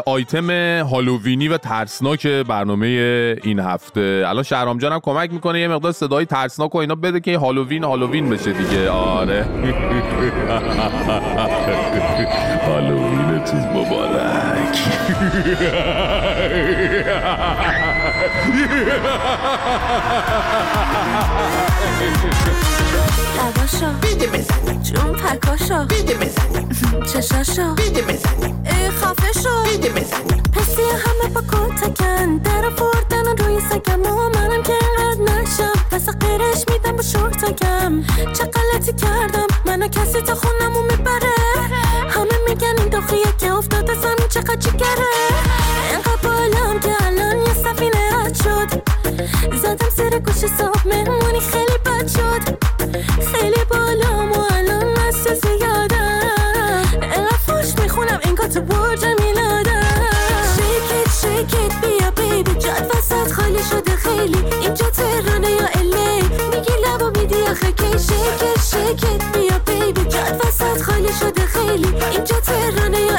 [0.06, 2.86] آیتم هالووینی و ترسناک برنامه
[3.42, 4.24] این هفته.
[4.26, 8.30] الان شهرام جانم کمک می‌کنه یه مقدار صدای ترسناک و اینا بده که هالووین هالووین
[8.30, 8.90] بشه دیگه.
[8.90, 9.46] آره.
[12.66, 14.78] هالووینتون مبارک.
[23.38, 26.66] لباشو بیده بزنی جون پکاشو بیده بزنی
[27.12, 33.60] چشاشو بیده بزنی ای خفه شو بیده بزنی پسی همه با کتکن در بردن روی
[33.70, 34.02] سگم.
[34.02, 35.72] و منم که اینقدر نشم.
[35.90, 41.36] پس غیرش میدم با شورتکم چه غلطی کردم؟ منو کسی تا خونمو می‌بره.
[42.08, 45.06] همه میگن این داخیه که افتاده زمین چقدر جگره
[50.18, 52.58] گوش صاحب مهمونی خیلی بد شد.
[53.32, 56.82] خیلی بالام و الان مست زیادم.
[57.02, 60.08] اینقدر فوش می‌خونم انگار تو برج میلادم.
[60.56, 62.54] شیکت شیکت بیا بیبی.
[62.60, 64.44] جاد وسط خالی شده خیلی.
[64.60, 70.04] اینجا تهرانه یا الی میگی لبا میدی آخه کی؟ shake it shake it بیا baby.
[70.04, 71.94] جاد وسط خالی شده خیلی.
[72.12, 73.15] اینجا تهرانه یا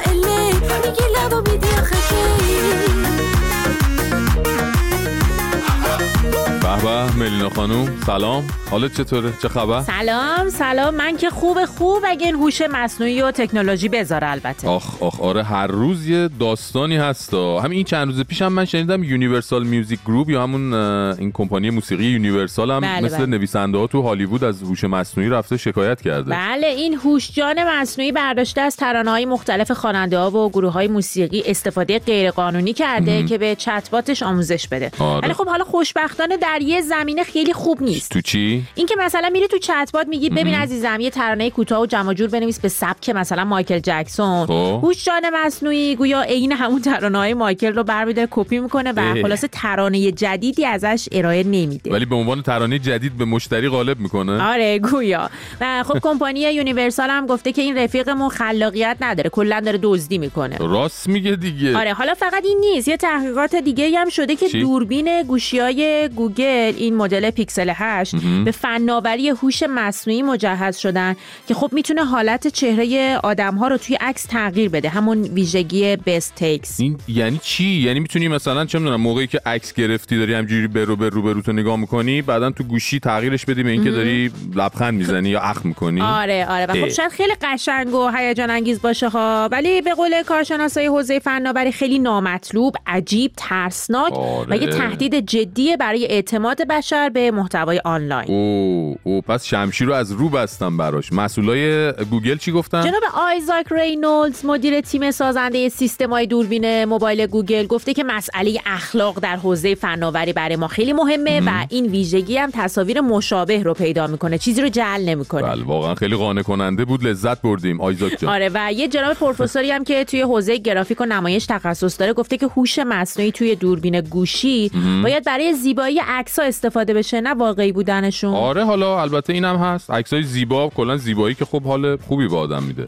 [7.28, 8.48] ملینا خانوم سلام.
[8.72, 10.96] حالت چطوره؟ چه خبر؟ سلام سلام.
[10.96, 12.04] من که خوب خوب.
[12.08, 14.68] اگه این هوش مصنوعی و تکنولوژی بذاره البته.
[14.68, 15.22] آخ آخ.
[15.22, 20.00] آره هر روز یه داستانی هستا همین این چند روز پیشم من شنیدم Universal Music
[20.06, 23.26] Group یا همون این کمپانی موسیقی یونیورسال هم بله، مثل بله.
[23.26, 26.32] نویسنده ها تو هالیوود از هوش مصنوعی رفته شکایت کرده.
[26.32, 31.44] بله این هوشجان مصنوعی برداشته از ترانه های مختلف خواننده ها و گروه های موسیقی
[31.46, 33.24] استفاده غیرقانونی کرده.
[33.24, 34.92] که به چتباتش آموزش بده.
[35.00, 35.34] آره.
[35.34, 36.82] خب حالا خوشبختانه در یه
[37.24, 38.12] خیلی خوب نیست.
[38.12, 41.86] تو چی؟ این که مثلا میری تو چتبات میگی ببین عزیزم یه ترانه کوتاه و
[41.86, 44.46] جمع جور بنویس به سبک مثلا مایکل جکسون.
[44.46, 44.80] خب.
[44.84, 49.22] هوش جان مصنوعی گویا عین همون ترانه های مایکل رو برمیداره کپی می‌کنه و.
[49.22, 51.92] خلاص ترانه جدیدی ازش ارائه نمیده.
[51.92, 54.44] ولی به عنوان ترانه جدید به مشتری قالب می‌کنه.
[54.44, 55.30] آره گویا.
[55.62, 60.58] و خب کمپانی یونیورسال هم گفته که این رفیقمون خلاقیت نداره کلا داره دزدی می‌کنه.
[60.60, 61.78] راست میگه دیگه.
[61.78, 66.10] آره حالا فقط این نیست یه تحقیقات دیگه هم شده که چی؟ دوربین گوشی های
[66.16, 68.44] گوگل این مدل پیکسل 8 هم.
[68.44, 71.16] به فناوری هوش مصنوعی مجهز شدن
[71.48, 76.36] که خب می‌تونه حالت چهره آدم ها رو توی عکس تغییر بده همون ویژگی Best
[76.36, 80.96] Take این یعنی چی یعنی می‌تونی مثلا چه می‌دونم موقعی که عکس گرفتی داری همینجوری
[80.96, 83.92] بر و بر روبرو تو نگاه می‌کنی بعدا تو گوشی تغییرش بدی به اینکه.
[83.92, 86.90] داری لبخند می‌زنی یا اخم می‌کنی آره آره و خب.
[86.90, 92.00] شاید خیلی قشنگ و هیجان انگیز باشه ها ولی به قول کارشناسای حوزه فناوری خیلی
[92.00, 94.48] نامطلوب عجیب ترسناک آره.
[94.50, 98.28] و یه تهدید جدیه برای اعتماد بشر به محتوای آنلاین.
[98.30, 101.14] او او پس شمشیر رو از رو بستن براش.
[101.14, 107.68] مسئولای گوگل چی گفتن؟ جناب آیزاک رینولدز مدیر تیم سازنده سیستم های دوربین موبایل گوگل
[107.68, 112.50] گفته که مسئله اخلاق در حوزه فناوری برای ما خیلی مهمه و این ویژگی هم
[112.54, 114.38] تصاویر مشابه رو پیدا می‌کنه.
[114.38, 115.44] چیزی رو جعل نمی‌کنه.
[115.44, 117.04] بله واقعا خیلی قانع کننده بود.
[117.04, 118.34] لذت بردیم آیزاک جان.
[118.34, 122.38] آره و یه جناب پروفسوری هم که توی حوزه گرافیک و نمایش تخصص داره گفته
[122.38, 124.72] که هوش مصنوعی توی دوربین گوشی.
[125.04, 128.34] باید برای زیبایی عکس استفاده بشه نه واقعی بودنشون.
[128.34, 129.92] آره حالا البته اینم هست.
[129.92, 132.86] عکسای زیبا کلا زیبایی که خب حال خوبی به آدم میده.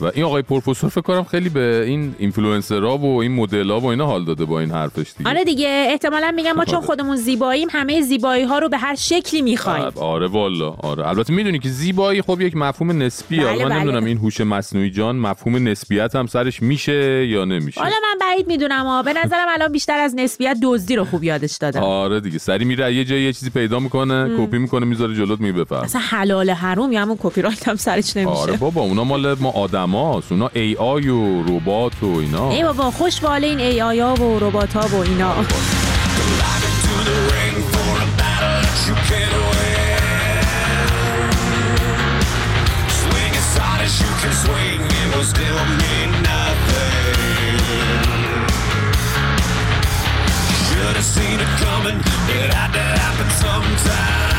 [0.00, 4.06] و این آقای پروفسور فکر کنم خیلی به این اینفلوئنسرها و این مدل‌ها و اینا
[4.06, 5.30] حال داده با این حرفش دیگه.
[5.30, 9.42] آره دیگه احتمالا میگم ما چون خودمون زیباییم همه زیبایی ها رو به هر شکلی
[9.42, 9.92] می‌خوایم.
[9.96, 11.08] آره والا آره.
[11.08, 13.44] البته می‌دونی که زیبایی خب یک مفهوم نسبیه.
[13.44, 13.74] بله، من بله.
[13.74, 17.80] نمی‌دونم این هوش مصنوعی جان مفهوم نسبیت هم سرش میشه یا نمیشه.
[17.80, 19.02] حالا من بعید می‌دونم ها.
[19.02, 21.80] به نظرم الان بیشتر از نسبیت دزدی رو خوب یادش دادم.
[21.82, 24.36] آره دیگه سری میره یه یه چیزی پیدا می‌کنه.
[24.38, 28.40] کپی می‌کنه می‌ذاره جلوت میبفر اصلا حلال حروم یا همون کپی رایت هم سرش نمیشه
[28.40, 33.20] آره بابا اونا مال ما آدماست اونا AI و ربات و اینا ای بابا خوش
[33.20, 35.34] به حال این AI ا و ربات ها و اینا
[38.86, 40.42] you can't win.
[43.00, 47.56] Swing as hard as you can swing, it will still mean nothing.
[50.66, 51.98] Should have seen it coming,
[52.46, 54.35] it had to happen sometime.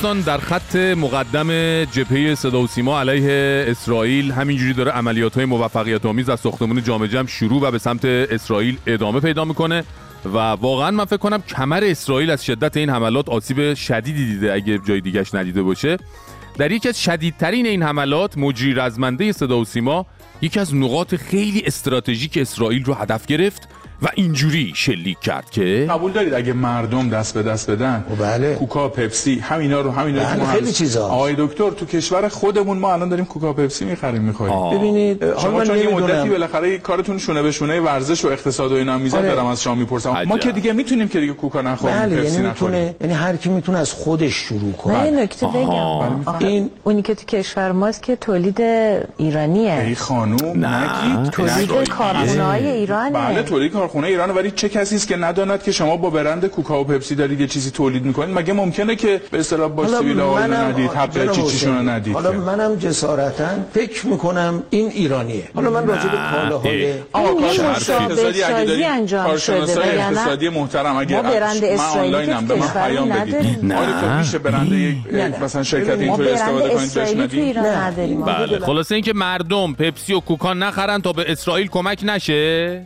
[0.00, 4.32] دوستان در خط مقدم جبهه صدا و سیما علیه اسرائیل.
[4.32, 8.78] همینجوری داره عملیات های موفقیت آمیز از ساختمان جامع جم شروع و به سمت اسرائیل
[8.86, 9.84] ادامه پیدا می‌کنه
[10.24, 14.78] و واقعا من فکر کنم کمر اسرائیل از شدت این حملات آسیب شدیدی دیده اگه
[14.78, 15.96] جای دیگش ندیده باشه.
[16.58, 20.06] در یکی از شدیدترین این حملات مجری رزمنده صدا و سیما
[20.42, 23.68] یکی از نقاط خیلی استراتژیک اسرائیل رو هدف گرفت
[24.02, 28.54] و اینجوری شلیک کرد که قبول دارید اگه مردم دست به دست بدن؟ بله.
[28.54, 30.72] کوکا پپسی همینا رو همینا بله، خیلی.
[30.72, 31.06] چیزا.
[31.06, 34.78] آقای دکتر تو کشور خودمون ما الان داریم کوکا پپسی می‌خریم می‌خوریم.
[34.78, 35.94] ببینید، حالا شما من چون یه.
[35.94, 39.28] مدتی بالاخره کارتون شونه به شونه ورزش و اقتصاد و اینا می‌زد آره.
[39.28, 40.22] دارم از شما می‌پرسم.
[40.22, 42.80] ما که دیگه می‌تونیم که دیگه کوکا نخوریم بله پپسی یعنی نخوریم.
[42.80, 44.94] می‌تونه یعنی هر کی می‌تونه از خودش شروع کنه.
[44.94, 46.22] من نکته بگم.
[46.26, 48.60] آخه این اونی که تو کشور ماست که تولید
[49.16, 49.80] ایرانیه.
[49.80, 51.88] ای خانوم نگید تولید نگید.
[51.88, 53.10] کارخونه های ایرانه.
[53.10, 56.80] بله تولید کارخونه ایرانه ولی چه کسی است که نداند که شما با برند کوکا
[56.80, 60.90] و پپسی دارید یه چیزی تولید می‌کنید؟ مگه ممکنه که به اصطلاح با منم- ندید
[60.90, 62.32] حق جناب چیچیشون رو ندید حالا.
[62.32, 65.42] منم جسارتا فکر می‌کنم این ایرانیه.
[65.54, 71.64] حالا من راجع به کالاهای اقتصادی اگه انجام شده کارشناسای اقتصادی محترم اگه ما برند
[71.64, 73.32] اسرائیلی به من پیام بدید.
[73.32, 73.72] نداریم.
[73.72, 75.44] آره تو میشه برند یک نه، نه.
[75.44, 78.20] مثلا شرکت برند استفاده کنید بهش ندید؟ ایران نداریم.
[78.24, 78.58] بله.
[78.58, 82.82] خلاصه اینکه مردم پپسی و کوکا نخرن تا به اسرائیل کمک نشه؟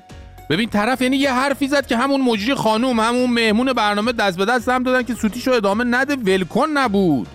[0.50, 4.44] ببین طرف یعنی یه حرفی زد که همون مجری خانوم همون مهمون برنامه دست به
[4.44, 6.16] دست هم دادن که سوتیشو ادامه نده.
[6.16, 7.28] ولکن نبود.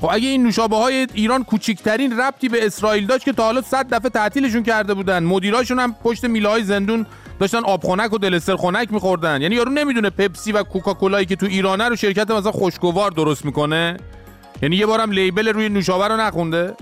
[0.00, 3.94] خب اگه این نوشابه های ایران کوچکترین ربطی به اسرائیل داشت که تا حالا صد
[3.94, 5.24] دفعه تعطیلشون کرده بودن.
[5.24, 7.06] مدیراشون هم پشت میله های زندون
[7.40, 9.42] داشتن آب خنک و دلستر خنک میخوردن.
[9.42, 13.96] یعنی یارو نمی‌دونه پپسی و کوکاکولایی که تو ایرانه رو شرکت مثلا خوشگوار درست می‌کنه.
[14.62, 16.74] یعنی یه بارم لیبل روی نوشابه رو نخونده.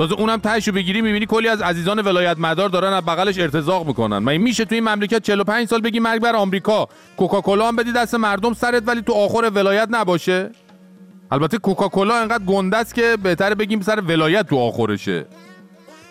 [0.00, 4.18] تازه اونم تهشو بگیری می‌بینی کلی از عزیزان ولایت مدار دارن از بغلش ارتزاق می‌کنن.
[4.18, 8.14] من میشه تو این مملکت 45 سال بگی مرگ بر آمریکا؟ کوکاکولا هم بدی دست
[8.14, 10.50] مردم سرت ولی تو آخر ولایت نباشه؟
[11.30, 15.26] البته کوکاکولا انقدر گنده است که بهتره بگیم سر ولایت تو آخرشه.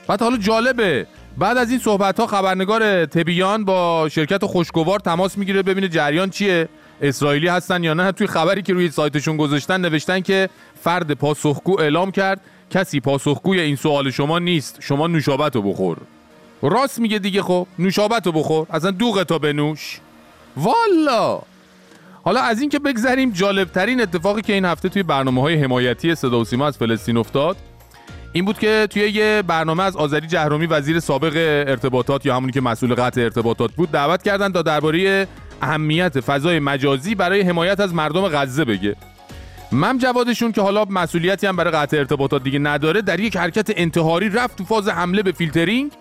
[0.07, 1.07] بعد حالا جالبه.
[1.37, 6.69] بعد از این صحبت ها خبرنگار تبیان با شرکت خوشگوار تماس می‌گیره ببینه جریان چیه
[7.01, 8.11] اسرائیلی هستن یا نه.
[8.11, 10.49] توی خبری که روی سایتشون گذاشتن نوشتن که
[10.81, 12.41] فرد پاسخگو اعلام کرد.
[12.69, 14.77] کسی پاسخگوی این سوال شما نیست.
[14.81, 15.97] شما نوشابت رو بخور.
[16.61, 18.67] راست میگه دیگه خب نوشابت رو بخور.
[18.69, 19.99] اصلا دوغ تا بنوش.
[20.57, 21.41] والا!
[22.23, 26.39] حالا از این که بگذریم جالبترین اتفاقی که این هفته توی برنامه های حمایتی صدا
[26.39, 27.57] و سیما از فلسطین افتاد
[28.33, 31.33] این بود که توی یه برنامه از آذری جهرومی وزیر سابق
[31.67, 35.27] ارتباطات یا همونی که مسئول قطع ارتباطات بود دعوت کردن تا درباره
[35.61, 38.95] اهمیت فضای مجازی برای حمایت از مردم غزه بگه.
[39.71, 44.29] مم جوادشون که حالا مسئولیتی هم برای قطع ارتباطات دیگه نداره در یک حرکت انتحاری
[44.29, 45.91] رفت تو فاز حمله به فیلترینگ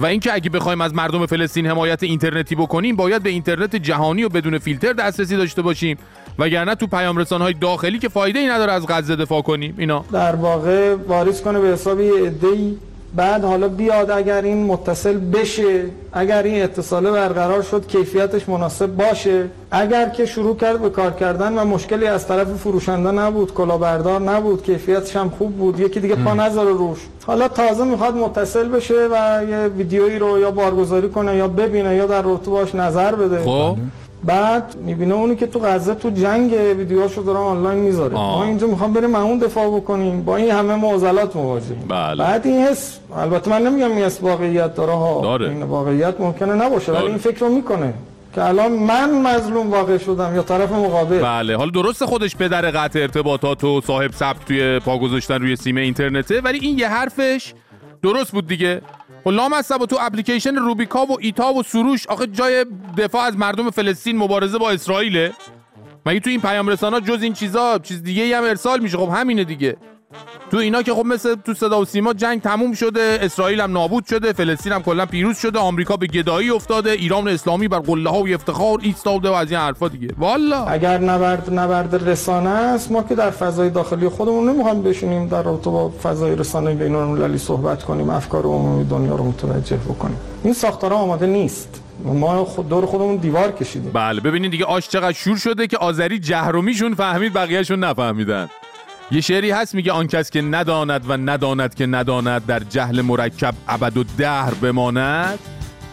[0.00, 4.28] و اینکه اگه بخوایم از مردم فلسطین حمایت اینترنتی بکنیم باید به اینترنت جهانی و
[4.28, 5.98] بدون فیلتر دسترسی داشته باشیم.
[6.38, 9.74] وگرنه تو پیام های داخلی که فایده ای نداره از غزه دفاع کنیم.
[9.78, 10.04] اینا.
[10.12, 12.30] در واقع واریز کنه به حساب یه
[13.16, 19.44] بعد حالا بیاد اگر این متصل بشه اگر این اتصاله برقرار شد کیفیتش مناسب باشه.
[19.70, 24.62] اگر که شروع کرد به کار کردن و مشکلی از طرف فروشنده نبود کلاهبردار نبود
[24.62, 26.98] کیفیتش هم خوب بود یکی دیگه پا نذاره روش.
[27.26, 32.06] حالا تازه می‌خواد متصل بشه و یه ویدیویی رو یا بارگذاری کنه یا ببینه یا
[32.06, 33.44] در رابطه باش نظر بده.
[33.44, 33.76] خب.
[34.24, 38.92] بعد می‌بینه اونی که تو غزه تو جنگ ویدیوهاشو داره آنلاین می‌ذاره ما اینجا می‌خوام
[38.92, 42.24] بریم اون دفاع بکنیم با این همه معضلات مواجهیم بله.
[42.24, 45.48] بعد این حس البته من نمیگم این حس واقعیت داره ها داره.
[45.48, 47.06] این واقعیت ممکنه نباشه ولی.
[47.06, 47.94] این فکر رو می‌کنه
[48.34, 53.00] که الان من مظلوم واقع شدم یا طرف مقابل بله حالا درست خودش پدر قطع
[53.00, 57.54] ارتباطات و صاحب ثبت توی پا گذاشتن روی سیم اینترنته ولی این یه حرفش
[58.02, 58.82] درست بود دیگه.
[59.24, 62.06] خب لامصب و تو اپلیکیشن روبیکا و ایتا و سروش.
[62.06, 65.32] آخه جای دفاع از مردم فلسطین مبارزه با اسرائیله.
[66.06, 69.44] مگه تو این پیام رسانا جز این چیزا چیز دیگه هم ارسال میشه؟ خب همینه
[69.44, 69.76] دیگه.
[70.50, 74.06] تو اینا که خب مثل تو صدا و سیما جنگ تموم شده اسرائیل هم نابود
[74.06, 78.34] شده فلسطین هم کلا پیروز شده آمریکا به گدایی افتاده ایران اسلامی بر قله های
[78.34, 80.08] افتخار ایستاده و از این حرفا دیگه.
[80.18, 85.42] والا اگر نبرد نبرد رسانه است ما که در فضای داخلی خودمون نمی‌خوام بشینیم در
[85.42, 90.16] رابطه با فضای رسانه بین المللی صحبت کنیم افکار عمومی دنیا رو متوجه بکنیم.
[90.44, 91.82] این ساختارها آماده نیست.
[92.04, 93.92] ما خود دور خودمون دیوار کشیدیم.
[93.92, 98.48] بله ببینید دیگه آش چقدر شور شده که آذری جهرومیشون فهمید بقیهشون نفهمیدن.
[99.12, 103.54] یه شعری هست میگه آن کس که نداند و نداند که نداند در جهل مرکب
[103.68, 105.38] ابد و دهر بماند.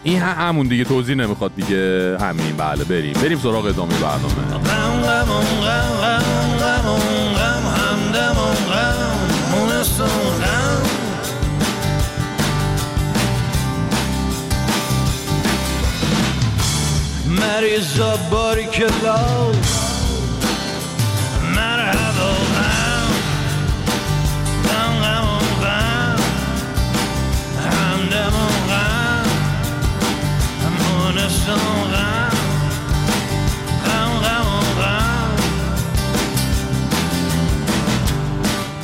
[0.04, 2.16] این هم همون دیگه توضیح نمی‌خواد دیگه.
[2.20, 3.12] همین بله بریم.
[3.12, 4.34] بریم سراغ ادامه برنامه.
[4.64, 6.18] غم غم غم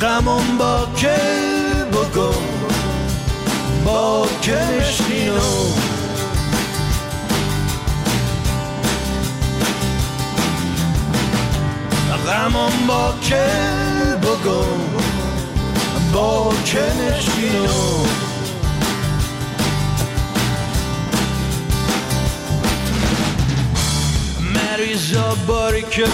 [0.05, 1.15] غمم با که
[1.91, 2.33] بگو؟
[3.85, 5.73] با که نشینو
[12.27, 13.45] غمم با که
[14.21, 14.65] بگو؟
[16.13, 18.05] با که نشینو
[24.53, 26.05] مریضا باری که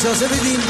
[0.00, 0.60] اجازه بدین؟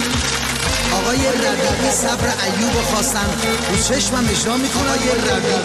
[0.93, 3.27] آقای ربیعی صبر ایوب خواستن
[3.71, 4.91] رو چشمم اجرا می‌کنه.
[4.91, 5.59] آقای ربیعی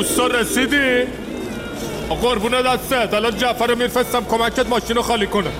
[0.00, 1.02] استاد رسیدی؟
[2.22, 3.14] قربونه دستت.
[3.14, 5.50] الان جعفر رو میرفستم کمکت ماشین رو خالی کنه.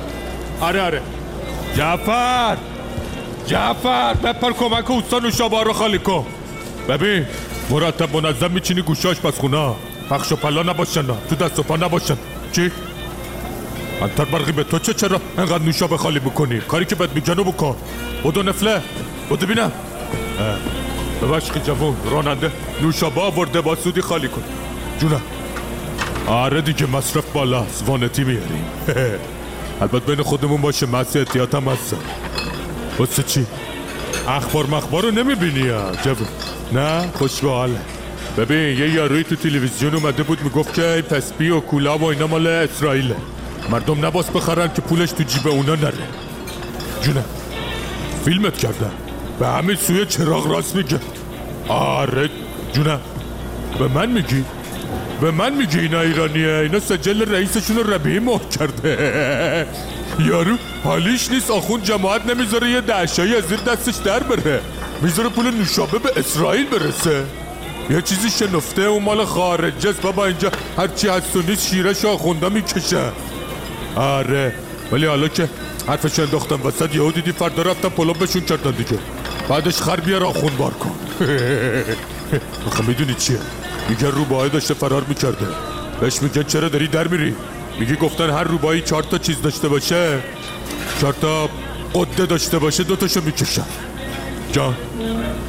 [0.60, 1.00] آره آره.
[1.76, 2.56] جعفر!
[3.46, 4.14] جعفر!
[4.14, 6.26] بپر کمک استاد نوشابه رو خالی کن.
[6.88, 7.26] ببین
[7.70, 9.74] مرتب منظم میچینی گوشاش پس خونه.
[10.10, 11.06] پخش و پلا نباشن.
[11.06, 12.16] تو دست و پا نباشن.
[12.52, 12.70] چی؟
[14.02, 17.76] انتر برقی به تو چه چرا انقدر نوشابه خالی بکنی کاری که بهت میگنو بکن
[18.22, 18.80] بودو نفله.
[19.28, 19.72] بودو بینم.
[21.22, 22.50] ببشقی جوون راننده.
[22.82, 24.42] نوشابه آورده با سودی خالی کن.
[25.00, 25.20] جونم.
[26.26, 28.64] آره دیگه مصرف بالاست وانتی میاریم
[29.80, 31.96] البته بین خودمون باشه محض احتیاط هم هستم
[32.98, 33.46] واسه چی؟
[34.28, 35.62] اخبار مخبار رو نمی‌بینی
[36.04, 36.28] جوون.
[36.72, 37.80] نه خوش به حاله
[38.38, 42.46] ببین یه یاروی تو تلویزیون اومده بود می‌گفت که پسپی و کولا و اینا مال
[42.46, 43.16] اسرائیله.
[43.70, 46.08] مردم نباس بخرن که پولش تو جیب اونا نره.
[47.02, 47.24] جونه
[48.24, 48.92] فیلمت کردن
[49.40, 51.00] به همین سوی چراغ راست میگه.
[51.68, 52.30] آره
[52.72, 52.98] جونه
[53.78, 54.44] به من میگی؟
[55.20, 59.66] به من میگی اینا ایرانیه؟ اینا سجل رئیسشون رو ربیعی مهر کرده.
[60.18, 64.60] یارو حالیش نیست آخون جماعت نمی‌ذاره یه دعشایی از زیر دستش در بره.
[65.02, 67.24] می‌ذاره پول نوشابه به اسرائیل برسه.
[67.90, 70.00] یه چیزی شنفته و مال خارج است.
[70.00, 73.12] بابا اینجا هرچی هست و نیست شیرش آخونده می‌کشه.
[73.96, 74.52] آره
[74.92, 75.48] ولی حالا که
[75.88, 78.98] حرفش انداختم وسط یهو دیدی فردا رفتم پلو بشون کردن دیگه.
[79.48, 80.94] بعدش خر بیار آخون بار کن.
[82.66, 83.38] آخه می‌دونی چیه؟
[83.88, 85.46] میگه روباهی داشته فرار می‌کرده.
[86.00, 87.34] بهش میگن چرا داری در میری؟
[87.80, 90.18] میگه گفتن هر روباهی چهار تا چیز داشته باشه
[91.00, 91.48] چهار تا
[91.94, 93.64] قده داشته باشه دوتاشو می‌کشن.
[94.52, 94.74] جان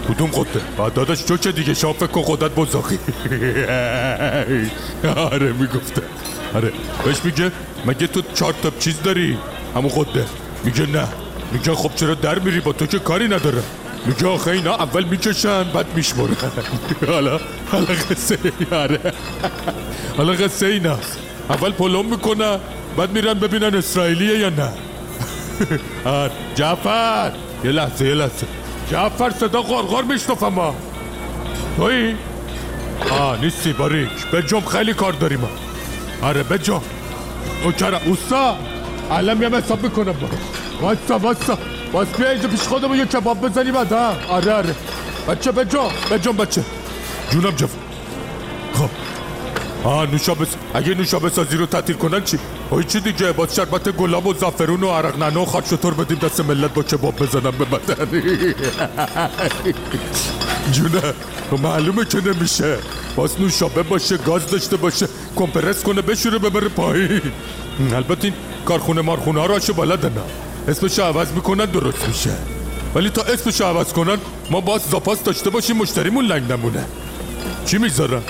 [0.09, 2.99] کدوم قده؟ بعد داداش چوچه دیگه شما فکر کن قدرت بزاقی
[5.31, 6.01] آره می‌گفته
[6.55, 6.71] آره
[7.05, 7.51] بهش میگه
[7.85, 9.37] مگه تو چهار تا چیز داری
[9.75, 10.25] همون قده
[10.63, 11.07] میگه نه
[11.51, 13.63] میگه خب چرا در میری با تو که کاری نداره
[14.05, 16.35] میگه آخه اینا اول می‌کشن بعد میشمرن
[17.07, 17.39] حالا
[17.71, 18.37] حالا قصه
[18.71, 18.99] آره
[20.17, 22.59] حالا قصه ایناست اول پلم می‌کنن
[22.97, 24.69] بعد میرن ببینن اسرائیلیه یا نه
[26.55, 27.31] جعفر
[27.63, 28.47] یه لحظه یه لحظه
[28.91, 30.75] جعفر صدا غرغر میشنفم ما
[31.77, 32.15] توی؟
[33.11, 35.49] آه نیستی باریک بجم خیلی کار داریم ما
[36.23, 36.81] آره بجم
[37.63, 38.57] اوکرم اوستا
[39.11, 40.13] الان میام حساب می‌کنم.
[40.13, 40.27] با
[40.81, 41.57] واسا واسا
[41.91, 44.75] باز بیا اینجا پیش خودمون یه کباب بزنی بعد ها آره آره.
[45.27, 46.63] بچه بجم بجم بچه.
[47.31, 47.77] جونم جفت
[48.73, 48.89] خب.
[49.83, 54.27] آه نوشابه اگه نوشابه سازی رو تعطیل کنن چی؟ اوی چی دیگه؟ باز شربت گلاب
[54.27, 58.07] و زعفرون و عرق نعنا و شطور بدیم دست ملت با کباب بزنم به بدن.
[60.71, 61.13] جونه
[61.63, 62.77] معلومه که نمیشه.
[63.15, 67.21] باز نوشابه باشه گاز داشته باشه کمپرس کنه بشوره ببره پایین.
[67.93, 68.33] البته این
[68.65, 70.11] کارخونه مارخونه ها راشو بلدن
[70.67, 72.33] اسمش عوض می‌کنن درست میشه.
[72.95, 74.17] ولی تا اسمش عوض کنن
[74.51, 76.85] ما باز زاپاس داشته باشیم مشتریمون لنگ نمونه.
[77.65, 78.21] چی می‌ذارن؟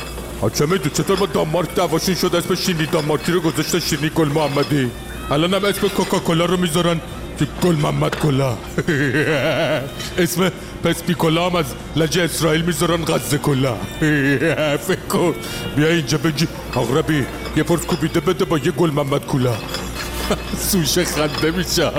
[0.41, 4.91] آچه میدو چطور با دانمارک دعواشون شد اسم شیرینی دانمارکی رو گذاشته شیرینی گل محمدی.
[5.31, 7.01] الان هم اسم کوکاکولا رو می‌ذارن.
[7.39, 8.57] که گل محمد کلا
[10.17, 10.51] اسم
[11.23, 11.65] هم از
[11.95, 13.75] لجه اسرائیل می‌ذارن غزه کلا
[14.87, 15.33] فکر کن.
[15.75, 16.47] بیا اینجا بگی.
[16.75, 17.25] اغربی
[17.57, 19.53] یه پرس کوبیده بده با یه گل محمد کلا
[20.71, 21.91] سوشه خنده میشه.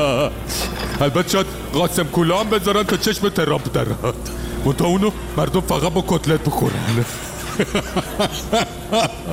[1.01, 4.14] البته شاید قاسم کلا هم بذارن تا چشم ترامپ درات
[4.64, 7.05] منتها اونو مردم فقط با کتلت بخورن.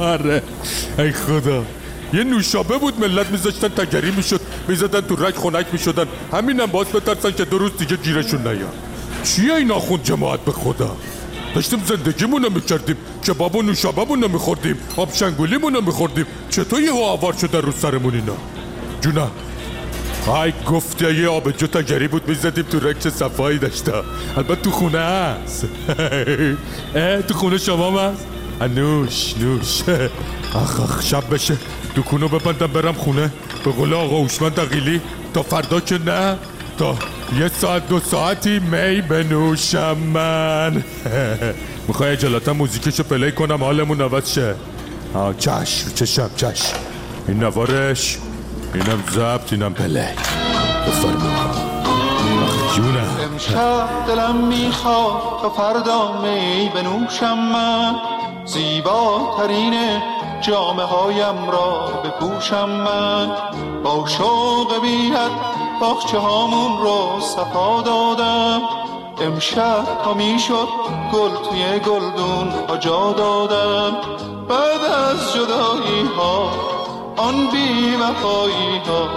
[0.13, 0.43] آره.
[0.99, 1.63] ای خدا.
[2.13, 6.05] یه نوشابه بود ملت میذاشتن تگری می‌شد می‌زدن تو رک خنک می‌شدن.
[6.33, 8.73] همینم باز بترسن که دو روز دیگه گیرشون نیاد
[9.23, 10.95] چیه این آخوند جماعت به خدا؟
[11.55, 12.97] داشتیم زندگیمونو می‌کردیم
[13.27, 16.25] کباب و نوشابهمونو میخوردیم آب شنگولیمونو میخوردیم.
[16.49, 18.37] چطور یه آوار شده رو سرمون اینا؟
[19.01, 19.31] جونم.
[20.27, 23.93] ای گفته یه آب جو تگری بود می‌زدیم تو رک چه صفایی داشته
[24.37, 25.65] البته تو خونه هست
[26.95, 28.25] اه تو خونه شما هست
[28.75, 29.81] نوش نوش.
[30.63, 31.57] آخ آخ شب بشه.
[31.95, 33.31] دکونو ببندم برم خونه.
[33.65, 35.01] به قول آقا اوشمن دقیلی
[35.33, 36.37] تا فردا که نه
[36.77, 36.95] تا
[37.39, 40.83] یه ساعت دو ساعتی می بنوشم من.
[41.87, 44.55] می‌خوای اجلاتا موزیکشو پلی کنم حالمون عوض شه.
[45.13, 46.75] آه چشم چشم چشم
[47.27, 48.17] این نوارش
[48.73, 49.99] اینم زبط اینم پلی.
[50.87, 51.39] بفرما
[52.43, 53.17] آخ جونم.
[53.31, 57.95] امشب دلم می‌خواد تا فردا می بنوشم من.
[58.45, 59.73] زیباترین
[60.41, 63.31] جامعه هایم را بپوشم من
[63.83, 65.31] با شوق بیت
[65.81, 68.61] باخچه هامون رو صفا دادم.
[69.21, 70.67] امشب تا می‌شد
[71.13, 73.97] گل توی گلدون ها جا دادم.
[74.49, 76.49] بعد از جدایی ها
[77.17, 79.09] آن بی وفایی ها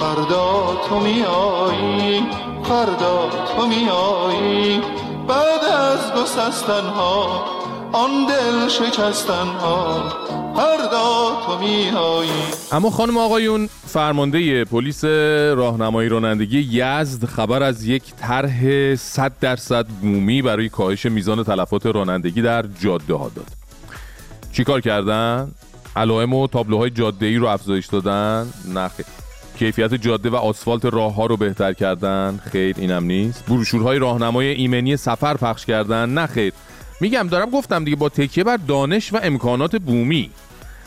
[0.00, 2.26] فردا تو میایی
[2.62, 4.82] فردا تو میایی
[5.28, 7.57] بعد از گسستن ها
[7.92, 10.08] آن دل شکستن ها
[10.56, 12.30] فردا تو میایی
[12.72, 20.42] اما خانم آقایون فرمانده پلیس راهنمایی رانندگی یزد خبر از یک طرح 100 درصد بومی
[20.42, 23.46] برای کاهش میزان تلفات رانندگی در جاده ها داد.
[24.52, 25.50] چیکار کردن؟
[25.96, 29.06] علائم و تابلوهای جاده ای رو افزایش دادن؟ نه خیر.
[29.58, 33.46] کیفیت جاده و آسفالت راه ها رو بهتر کردن؟ خیر اینم نیست.
[33.46, 36.26] بروشورهای راهنمای ایمنی سفر پخش کردن؟ نه
[37.00, 40.30] میگم دارم گفتم دیگه با تکیه بر دانش و امکانات بومی.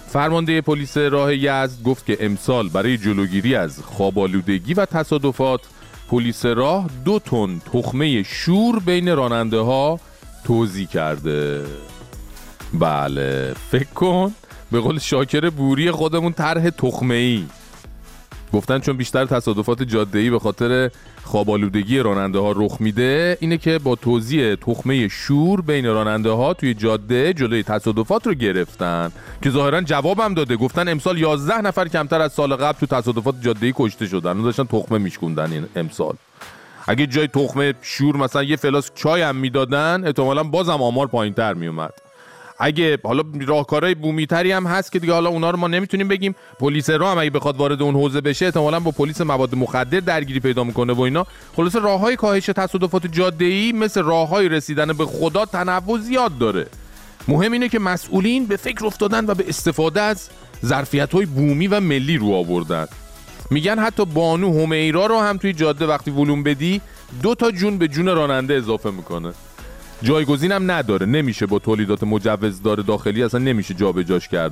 [0.07, 5.61] فرمانده پلیس راه یزد گفت که امسال برای جلوگیری از خوابالودگی و تصادفات
[6.09, 9.99] پلیس راه دو تن تخمه شور بین راننده ها
[10.45, 11.65] توضیح کرده.
[12.73, 14.33] بله فکر کن
[14.71, 17.45] به قول شاکر بوری خودمون طرح تخمه ای
[18.53, 20.91] گفتن چون بیشتر تصادفات جاده‌ای به خاطر
[21.23, 26.73] خوابالودگی راننده ها رخ میده اینه که با توزیع تخمه شور بین راننده ها توی
[26.73, 29.11] جاده جلوی تصادفات رو گرفتن
[29.41, 30.55] که ظاهرا جوابم داده.
[30.55, 34.37] گفتن امسال 11 نفر کمتر از سال قبل تو تصادفات جاده‌ای کشته شدن.
[34.37, 36.15] و داشتن تخمه میشکوندن این امسال.
[36.87, 41.93] اگه جای تخمه شور مثلا یه فلاس چای هم می‌دادن احتمالا بازم آمار پایینتر میومد
[42.61, 46.35] اگه حالا راهکارهای بومیتری هم هست که دیگه حالا اونا رو ما نمی‌تونیم بگیم.
[46.59, 50.39] پلیس راه هم اگه بخواد وارد اون حوزه بشه احتمالاً با پلیس مواد مخدر درگیری
[50.39, 51.25] پیدا می‌کنه و اینا.
[51.55, 56.67] خلاص راههای کاهش تصادفات جاده ای مثل راههای رسیدن به خدا تنوع زیاد داره.
[57.27, 60.29] مهم اینه که مسئولین به فکر افتادن و به استفاده از
[60.65, 62.87] ظرفیت های بومی و ملی رو آوردن.
[63.51, 66.81] میگن حتی بانو حمیرا رو هم توی جاده وقتی ولوم بدی
[67.23, 69.33] دو تا جون به جون راننده اضافه می‌کنه.
[70.03, 74.51] جایگزین هم نداره نمیشه با تولیدات مجوزدار داخلی اصلا نمیشه جابجاش کرد.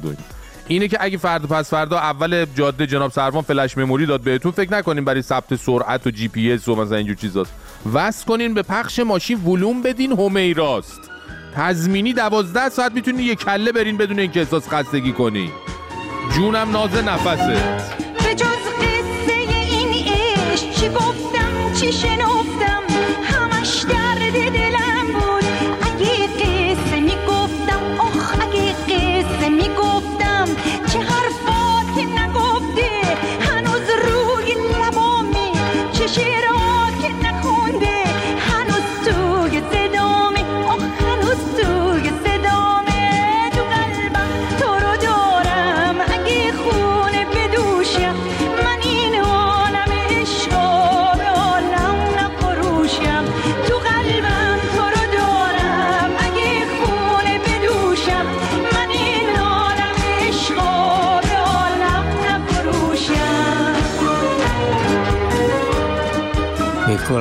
[0.68, 4.74] اینه که اگه فردا پس فردا اول جاده جناب سروان flash memory داد بهتون فکر
[4.74, 7.54] نکنین برای ثبت سرعت و جی پی اس و مثلا اینجور چیزاست
[7.94, 11.00] وصل کنین به پخش ماشین ولوم بدین حمیراست
[11.56, 15.52] تضمینی دوازده ساعت می‌تونین یه کله برین بدون اینکه احساس خستگی کنی.
[16.36, 17.78] جونم ناز نفسه.
[18.24, 18.46] به جز
[18.82, 19.34] قصه
[19.72, 22.79] این عشق چی گفتم چی شنفتم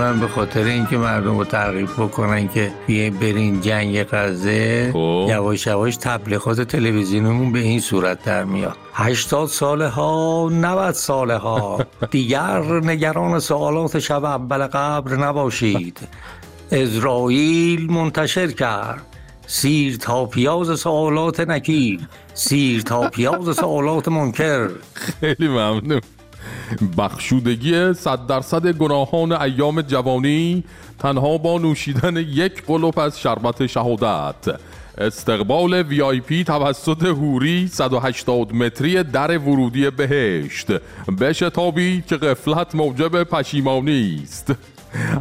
[0.09, 4.93] می‌کنن به خاطر اینکه مردم رو ترغیب بکنن که بیاین برین جنگ غزه.
[5.29, 8.77] یواش یواش تبلیغات تلویزیونمون به این صورت در میاد.
[8.95, 15.99] هشتاد ساله ها 90 ساله ها دیگر نگران سوالات شب اول قبر نباشید.
[16.73, 19.03] اسرائیل منتشر کرد.
[19.47, 22.01] سیر تا پیاز سوالات نکیر
[22.35, 24.69] سیر تا پیاز سوالات منکر.
[24.95, 26.01] خیلی ممنون.
[26.99, 30.65] بخشودگی صد درصد گناهان ایام جوانی
[30.99, 34.61] تنها با نوشیدن یک قلوب از شربت شهادت.
[34.99, 40.67] استقبال وی آی پی توسط هوری 180 متری در ورودی بهشت.
[41.21, 44.55] بشتابید که قفلت موجب پشیمانی است.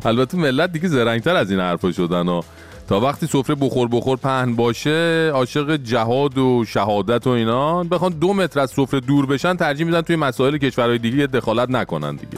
[0.06, 2.44] البته ملت دیگه زرنگتر از این حرفا شدن ها.
[2.88, 8.34] تا وقتی سفره بخور بخور پهن باشه عاشق جهاد و شهادت و اینا بخوان دو
[8.34, 12.38] متر از سفره دور بشن ترجیح میدن توی مسائل کشورهای دیگه دخالت نکنن دیگه.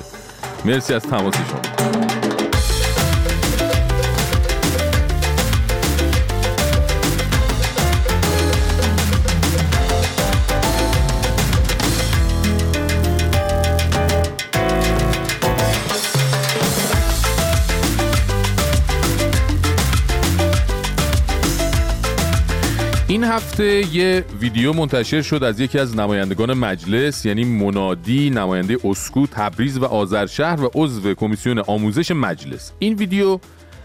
[0.65, 1.88] مرسی از تماس شما.
[23.09, 29.27] این هفته یه ویدیو منتشر شد از یکی از نمایندگان مجلس یعنی منادی نماینده اسکو
[29.27, 32.71] تبریز و آذرشهر و عضو کمیسیون آموزش مجلس.
[32.79, 33.39] این ویدیو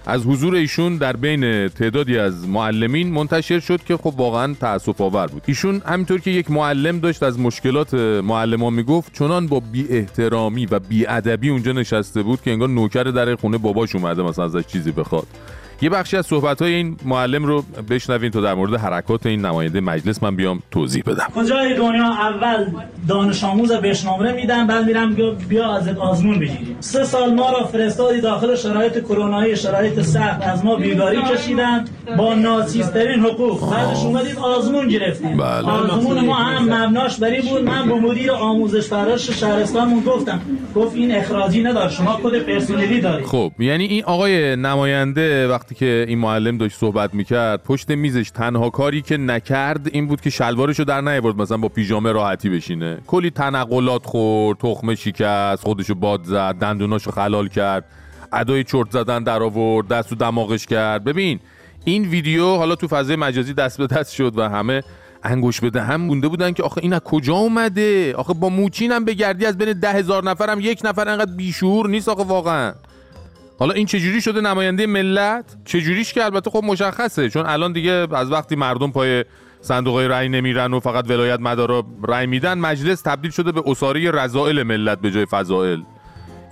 [0.06, 5.26] از حضور ایشون در بین تعدادی از معلمین منتشر شد که خب واقعا تأسف آور
[5.26, 5.42] بود.
[5.46, 7.94] ایشون همینطور که یک معلم داشت از مشکلات
[8.24, 13.04] معلمان می‌گفت چنان با بی احترامی و بی ادبی اونجا نشسته بود که انگار نوکر
[13.04, 15.26] در خونه باباش اومده مثلا ازش چیزی بخواد.
[15.82, 19.80] یه بخشی از صحبت های این معلم رو بشنوین تا در مورد حرکات این نماینده
[19.80, 21.26] مجلس من بیام توضیح بدم.
[21.34, 22.66] کجای دنیا اول
[23.08, 25.14] دانش آموز بهش نمره میدن بعد میرم
[25.48, 30.42] بیا, ازت آزمون بگیری سه سال ما را فرستادی داخل شرایط کرونایی شرایط سخت.
[30.42, 31.84] از ما بیگاری کشیدن
[32.18, 33.70] با ناچیزترین حقوق.
[33.70, 35.68] بعدش اومدید آزمون گرفتیم بله.
[35.68, 37.62] آزمون ما هم مبناش بری بود.
[37.62, 40.40] من به مدیر آموزش پرورش شهرستانمون گفتم.
[40.76, 41.88] گفت این اخراجی ندار.
[41.88, 43.26] شما کد پرسنلی دارید.
[43.26, 48.70] خب یعنی این آقای نماینده وقتی که این معلم داشت صحبت می‌کرد پشت میزش تنها
[48.70, 52.98] کاری که نکرد این بود که شلوارشو در نیاورد مثلا با پیژامه راحتی بشینه.
[53.06, 57.84] کلی تنقلات خورد تخمه شکست خودشو باد زد دندوناشو خلال کرد
[58.32, 61.04] ادای چرت زدن در آورد دست و دماغش کرد.
[61.04, 61.40] ببین
[61.84, 64.82] این ویدیو حالا تو فضای مجازی دست به دست شد و همه
[65.22, 69.04] انگوش بده هم مونده بودن که آخه این از کجا اومده؟ آخه با موچین هم
[69.04, 72.72] بگردی از بین ده هزار نفرم یک نفر انقدر بیشور نیست آخه واقعا.
[73.58, 78.32] حالا این چجوری شده نماینده ملت؟ چجوریش که البته خب مشخصه چون الان دیگه از
[78.32, 79.24] وقتی مردم پای
[79.60, 84.10] صندوق های رأی نمیرن و فقط ولایت مدارا رأی میدن مجلس تبدیل شده به اساره
[84.10, 85.80] رضائل ملت به جای فضائل.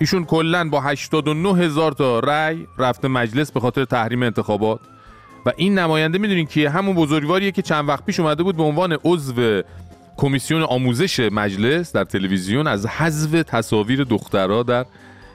[0.00, 4.80] ایشون کلا با 89 هزار تا رأی رفته مجلس به خاطر تحریم انتخابات.
[5.46, 8.98] و این نماینده می‌دونین که همون بزرگواریه که چند وقت پیش اومده بود به عنوان
[9.04, 9.62] عضو
[10.16, 14.86] کمیسیون آموزش مجلس در تلویزیون از حذف تصاویر دخترها در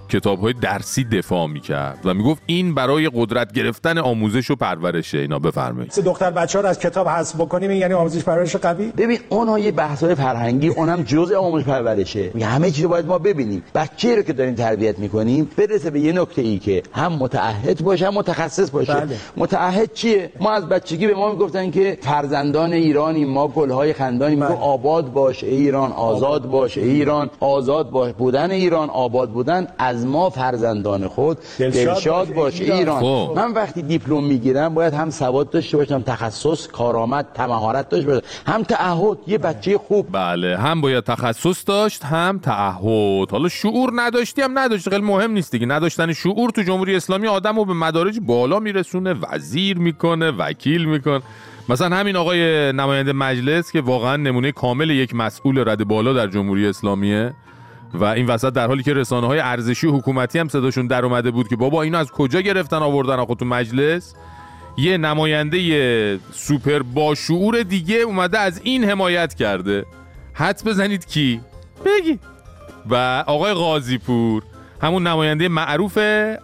[0.09, 5.39] کتاب های درسی دفاع می‌کرد و می‌گفت این برای قدرت گرفتن آموزش و پرورشه اینا.
[5.39, 5.91] بفرمایید.
[5.91, 9.59] سه دختر بچه ها رو از کتاب حذف بکنیم یعنی آموزش پرورش قوی؟ ببین اونها
[9.59, 12.31] یه بحث های فرهنگی اونم جزء آموزش پرورشه.
[12.33, 13.63] میگه همه چیز رو باید ما ببینیم.
[13.75, 18.07] بچه رو که داریم تربیت می‌کنیم برسه به یه نکته ای که هم متعهد باشه
[18.07, 18.93] هم متخصص باشه.
[18.93, 19.17] بله.
[19.37, 24.53] متعهد چیه؟ ما از بچگی به ما می‌گفتن که فرزندان ایرانی ما گلهای خندانی میگو
[24.53, 29.96] آباد باش ای ایران آزاد باش ای ایران آزاد باش بودن ایران آباد بودن از
[30.05, 33.01] ما فرزندان خود دلشاد باش باش ای ای ایران.
[33.01, 33.33] خب.
[33.35, 38.21] من وقتی دیپلم می‌گیرم باید هم سواد داشته باشم تخصص کارآمد مهارت داشته باشم.
[38.45, 40.07] هم تعهد یه بچه خوب.
[40.11, 43.31] بله هم باید تخصص داشت هم تعهد.
[43.31, 45.65] حالا شعور نداشتی هم نداشتی خیلی مهم نیست دیگه.
[45.65, 51.21] نداشتن شعور تو جمهوری اسلامی آدم رو به مدارج بالا میرسونه وزیر می‌کنه وکیل می‌کنه.
[51.69, 56.67] مثلا همین آقای نماینده مجلس که واقعا نمونه کامل یک مسئول رد بالا در جمهوری
[56.67, 57.33] اسلامیه.
[57.93, 61.47] و این وسط در حالی که رسانه های ارزشی حکومتی هم صداشون در اومده بود
[61.47, 64.13] که بابا اینو از کجا گرفتن آوردن آخه تو مجلس؟
[64.77, 69.85] یه نماینده سوپر با شعور دیگه اومده از این حمایت کرده.
[70.33, 71.41] حد بزنید کی؟
[71.85, 72.19] بگی.
[72.89, 74.43] و آقای غازی پور.
[74.81, 75.97] همون نماینده معروف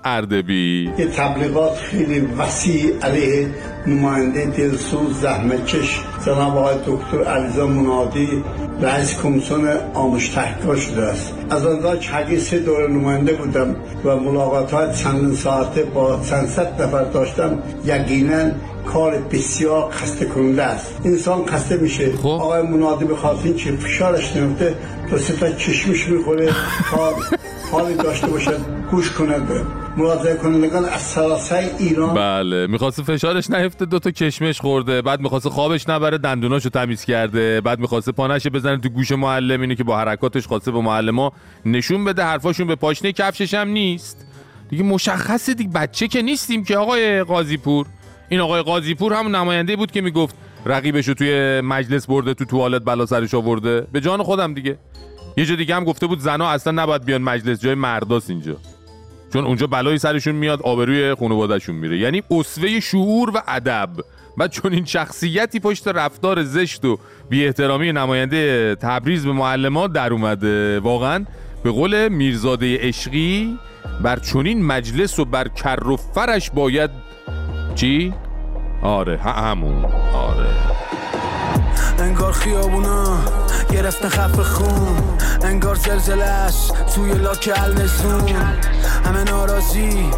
[0.03, 0.91] اردبیل.
[0.97, 3.47] یه تبلیغات خیلی وسیع علیه
[3.87, 6.03] نماینده دلسوز زحمتکش.
[6.25, 8.43] جناب آقای دکتر علیزا منادی
[8.81, 11.33] رئیس کمیسیون آموزش تحقیقات شده است.
[11.49, 13.75] از آنجا که سه دور نماینده بودم
[14.05, 17.59] و ملاقات های چند ساعته با چند صد نفر داشتم.
[17.85, 18.51] یقینا
[18.85, 21.01] کار بسیار خسته کننده است.
[21.05, 22.13] انسان خسته میشه.
[22.23, 24.75] آقای منادی خاطر اینکه فشارش نمیفته
[25.09, 26.49] تا سه تا کشمش می‌خوره.
[26.91, 27.13] تا
[27.71, 28.59] حالی داشته باشد
[28.91, 29.65] گوش کند.
[29.97, 32.13] مراجعه کنندگان از سراسر ایران.
[32.13, 35.01] بله می‌خواست فشارش نیفته دوتا کشمش خورده.
[35.01, 37.61] بعد می‌خواست خوابش نبره دندوناشو تمیز کرده.
[37.61, 41.31] بعد می‌خواست پانش بزنه تو گوش معلم اینه که با حرکاتش خواسته به معلما
[41.65, 44.25] نشون بده حرفاشون به پاشنه کفشش هم نیست.
[44.69, 47.85] دیگه مشخصه دیگه بچه که نیستیم که آقای قاضی پور
[48.29, 52.81] این آقای قاضی پور همون نماینده بود که می‌گفت رقیبشو توی مجلس برده تو توالت
[52.85, 53.87] بلا سرش آورده.
[53.91, 54.77] به جان خودم دیگه.
[55.37, 58.55] یه جا دیگه هم گفته بود زنا اصلا نباید بیان مجلس جای مرداست اینجا.
[59.33, 61.97] چون اونجا بلایی سرشون میاد آبروی خانوادهشون میره.
[61.97, 63.89] یعنی اسوه شعور و ادب.
[64.37, 66.99] و چون این شخصیتی پشت رفتار زشت و
[67.29, 71.25] بی احترامی نماینده تبریز به معلمات در اومده واقعا
[71.63, 73.57] به قول میرزاده عشقی
[74.03, 76.89] بر چنین مجلس و بر کر و فرش باید
[77.75, 78.13] چی؟
[78.83, 79.85] آره همون.
[80.13, 80.49] آره.
[81.99, 83.17] انگار خیابونا
[83.71, 84.97] گرفتن خف خون.
[85.43, 88.29] انگار زلزلش توی لاک النزون
[89.05, 90.11] همه ناراضی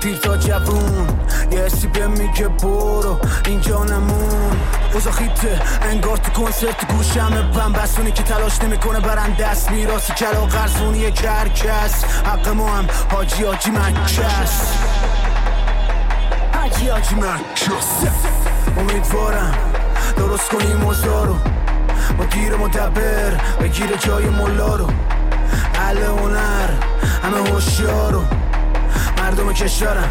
[0.00, 1.06] پیر تا جوون.
[1.52, 4.56] یه حسی به میگه برو اینجا نمون.
[4.94, 7.72] اوزا خیته انگار تو کنسرت گوشم بم
[8.10, 12.04] که تلاش نمی‌کنه برن دست میراسی کلا قرصونی کرکس.
[12.04, 14.78] حق ما هم حاجی حاجی حاجی
[16.68, 17.68] حاجی مکس
[18.76, 19.54] امیدوارم
[20.16, 21.36] درست کنیم اوزارو
[22.18, 24.86] با گیر مدبر بگیر جای ملا رو.
[25.74, 26.68] اهل هنر
[27.22, 28.22] همه هوشیارو
[29.18, 30.10] مردم کشورم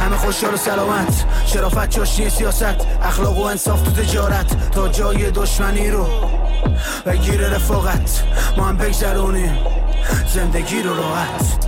[0.00, 1.24] همه خوشحال و سلامت.
[1.46, 4.70] شرافت جاشنی سیاست اخلاق و انصاف تو تجارت.
[4.70, 6.06] تا جای دشمنی رو
[7.06, 8.22] بگیر رفاقت
[8.56, 9.58] ما هم بگذرونیم.
[10.34, 11.66] زندگی رو راحت.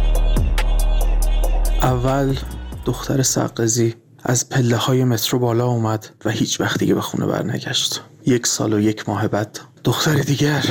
[1.83, 2.37] اول
[2.85, 4.04] دختر سقزی.
[4.27, 8.01] از پله های مترو بالا اومد و هیچ وقت دیگه به خونه برنگشت.
[8.27, 10.65] یک سال و یک ماه بعد دختر دیگر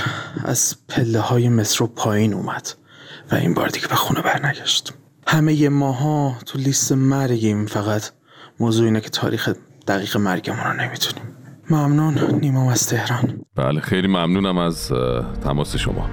[0.46, 2.70] از پله های مترو پایین اومد
[3.32, 4.94] و این بار دیگه به خونه برنگشت.
[5.28, 8.10] همه ماها تو لیست مرگیم فقط
[8.60, 9.50] موضوع اینه که تاریخ
[9.88, 11.24] دقیق مرگمون رو نمی‌تونیم
[11.70, 13.42] ممنون نیمام از تهران.
[13.56, 14.92] بله خیلی ممنونم از
[15.44, 16.10] تماس شما.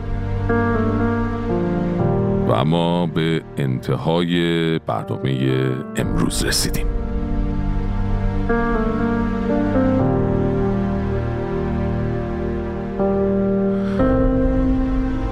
[2.48, 5.60] و اما به انتهای برنامه
[5.96, 6.99] امروز رسیدیم.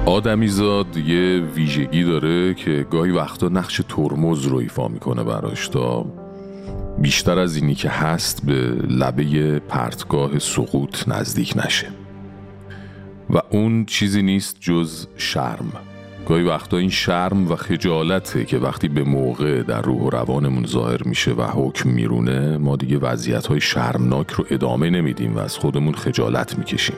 [0.06, 6.06] آدمیزاد یه ویژگی داره که گاهی وقتا نقش ترمز رو ایفا می‌کنه براش تا
[6.98, 8.54] بیشتر از اینی که هست به
[8.88, 11.86] لبه پرتگاه سقوط نزدیک نشه.
[13.30, 15.72] و اون چیزی نیست جز شرم.
[16.26, 21.02] گاهی وقتا این شرم و خجالته که وقتی به موقع در روح و روانمون ظاهر
[21.02, 25.94] میشه و حکم میرونه ما دیگه وضعیت های شرمناک رو ادامه نمیدیم و از خودمون
[25.94, 26.96] خجالت می‌کشیم.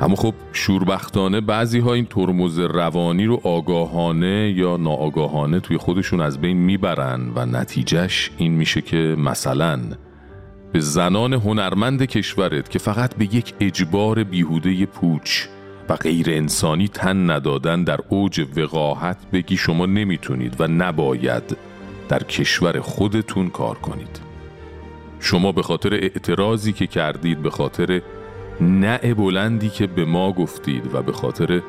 [0.00, 6.40] اما خب شوربختانه بعضی ها این ترمز روانی رو آگاهانه یا ناآگاهانه توی خودشون از
[6.40, 9.80] بین می‌برن و نتیجهش این میشه که مثلا
[10.72, 15.46] به زنان هنرمند کشورت که فقط به یک اجبار بیهوده پوچ
[15.90, 21.56] و غیر انسانی تن ندادن در اوج وقاحت بگی شما نمی‌تونید و نباید
[22.08, 24.20] در کشور خودتون کار کنید.
[25.20, 28.02] شما به خاطر اعتراضی که کردید به خاطر
[28.60, 31.62] نه بلندی که به ما گفتید و به خاطر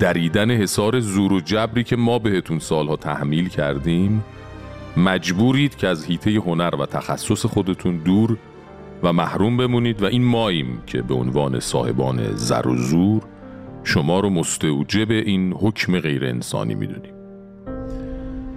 [0.00, 4.24] دریدن حصار زور و جبری که ما بهتون سالها تحمیل کردیم
[4.96, 8.36] مجبورید که از هیته هنر و تخصص خودتون دور
[9.02, 13.22] و محروم بمونید و این ماییم که به عنوان صاحبان زر و زور
[13.84, 17.14] شما رو مستوجب این حکم غیر انسانی می‌دونیم.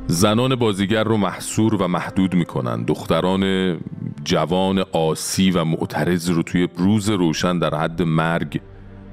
[0.07, 2.83] زنان بازیگر رو محصور و محدود می‌کنن.
[2.83, 3.77] دختران
[4.23, 8.61] جوان آسی و معترض رو توی روز روشن در حد مرگ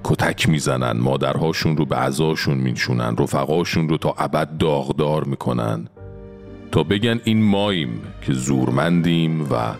[0.04, 1.00] کتک می‌زنن.
[1.00, 5.88] مادرهاشون رو به عزاشون میشونن رفقاشون رو تا ابد داغدار می‌کنن.
[6.72, 9.74] تا بگن این ماییم که زورمندیم و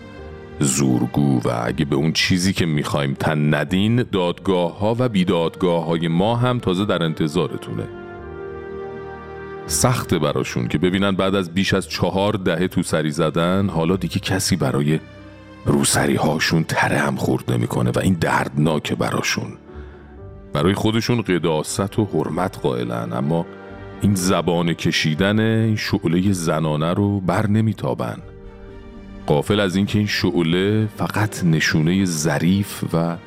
[0.59, 6.07] زورگو و اگه به اون چیزی که می‌خوایم تن ندین دادگاه ها و بیدادگاه های
[6.07, 7.83] ما هم تازه در انتظارتونه.
[9.67, 14.19] سخته براشون که ببینن بعد از بیش از چهار دهه تو سری زدن حالا دیگه
[14.19, 14.99] کسی برای
[15.65, 19.57] روسری هاشون تره هم خورد نمی‌کنه و این دردناکه براشون.
[20.53, 23.45] برای خودشون قداست و حرمت قائلن اما
[24.01, 28.17] این زبان کشیدن این شعله زنانه رو بر نمیتابن.
[29.27, 33.17] قافل از اینکه این شعله فقط نشونه ظریف و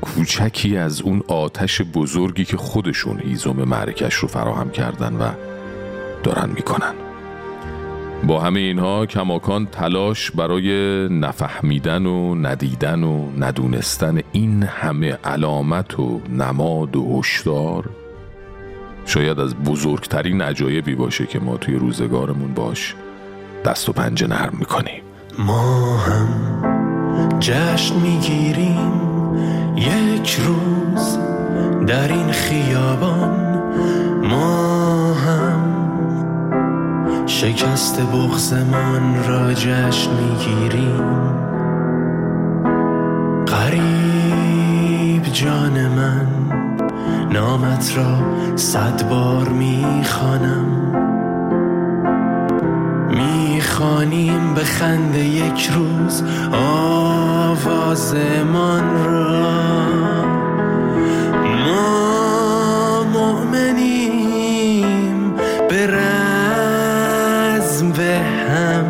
[0.00, 5.30] کوچکی از اون آتش بزرگی که خودشون هیزم معرکش رو فراهم کردن و
[6.22, 6.94] دارن می‌کنن.
[8.26, 10.68] با همه اینها کماکان تلاش برای
[11.08, 17.90] نفهمیدن و ندیدن و ندونستن این همه علامت و نماد و هشدار
[19.06, 22.94] شاید از بزرگترین عجایبی باشه که ما توی روزگارمون باش
[23.64, 25.02] دست و پنجه نرم می‌کنیم.
[25.46, 26.28] ما هم
[27.40, 28.92] جشن می‌گیریم
[29.76, 31.18] یک روز
[31.86, 33.30] در این خیابان.
[34.30, 35.60] ما هم
[37.26, 41.04] شکست بغزمان را جشن می‌گیریم.
[43.46, 46.26] قریب جان من
[47.32, 48.18] نامت را
[48.56, 50.66] صد بار می‌خوانم.
[53.80, 56.22] می‌خوانیم به خنده یک روز
[57.42, 59.50] آوازمان را
[61.66, 64.54] ما مؤمنیم
[65.68, 66.72] به رزم
[67.92, 68.18] به
[68.50, 68.84] هم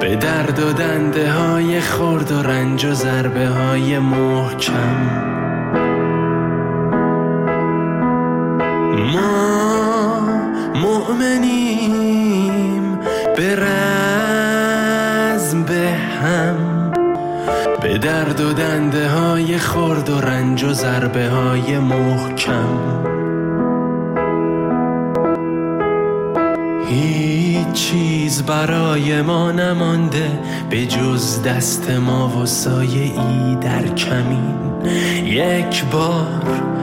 [0.00, 4.96] به درد و دنده های خرد و رنج و ضربه های محکم.
[9.14, 10.20] ما
[10.74, 12.55] مؤمنیم
[13.36, 15.32] به رزم
[15.62, 15.90] به
[16.22, 16.90] هم
[17.82, 22.78] به درد و دنده های خرد و رنج و ضربه های محکم.
[26.88, 30.30] هیچ چیز برای ما نمانده
[30.70, 34.54] به جز دست ما و سایه ای در کمین.
[35.24, 36.76] یک بار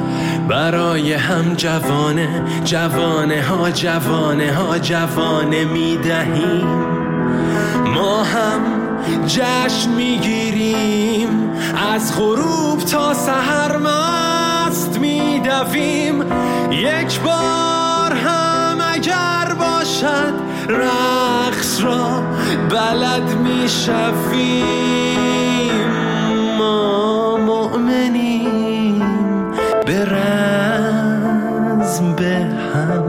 [0.48, 6.68] برای هم جوانه جوانه ها جوانه ها جوانه می دهیم
[7.94, 8.62] ما هم
[9.28, 11.52] جشن می گیریم
[11.94, 16.22] از غروب تا سحر مست می دویم
[16.72, 20.34] یک بار هم اگر باشد
[20.70, 22.24] رقص را
[22.70, 24.64] بلد می شویم
[26.58, 28.23] ما مؤمنیم.
[30.06, 32.36] رزم به
[32.74, 33.04] هم.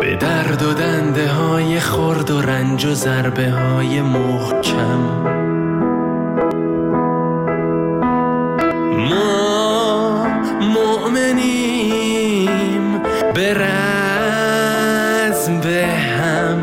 [0.00, 4.98] به درد و دنده های خرد و رنج و ضربه های محکم.
[9.10, 10.26] ما
[10.60, 12.02] مؤمنیم
[13.34, 16.58] به رزم به هم.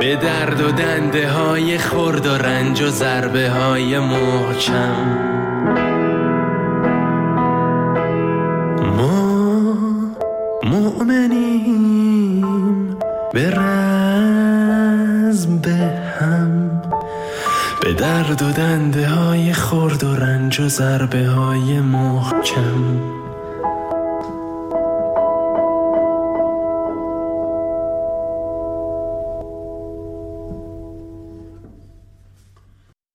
[0.00, 5.41] به درد و دنده های خرد و رنج و ضربه های محکم.
[18.34, 23.21] درد دنده های خرد و رنج و ضربه های محکم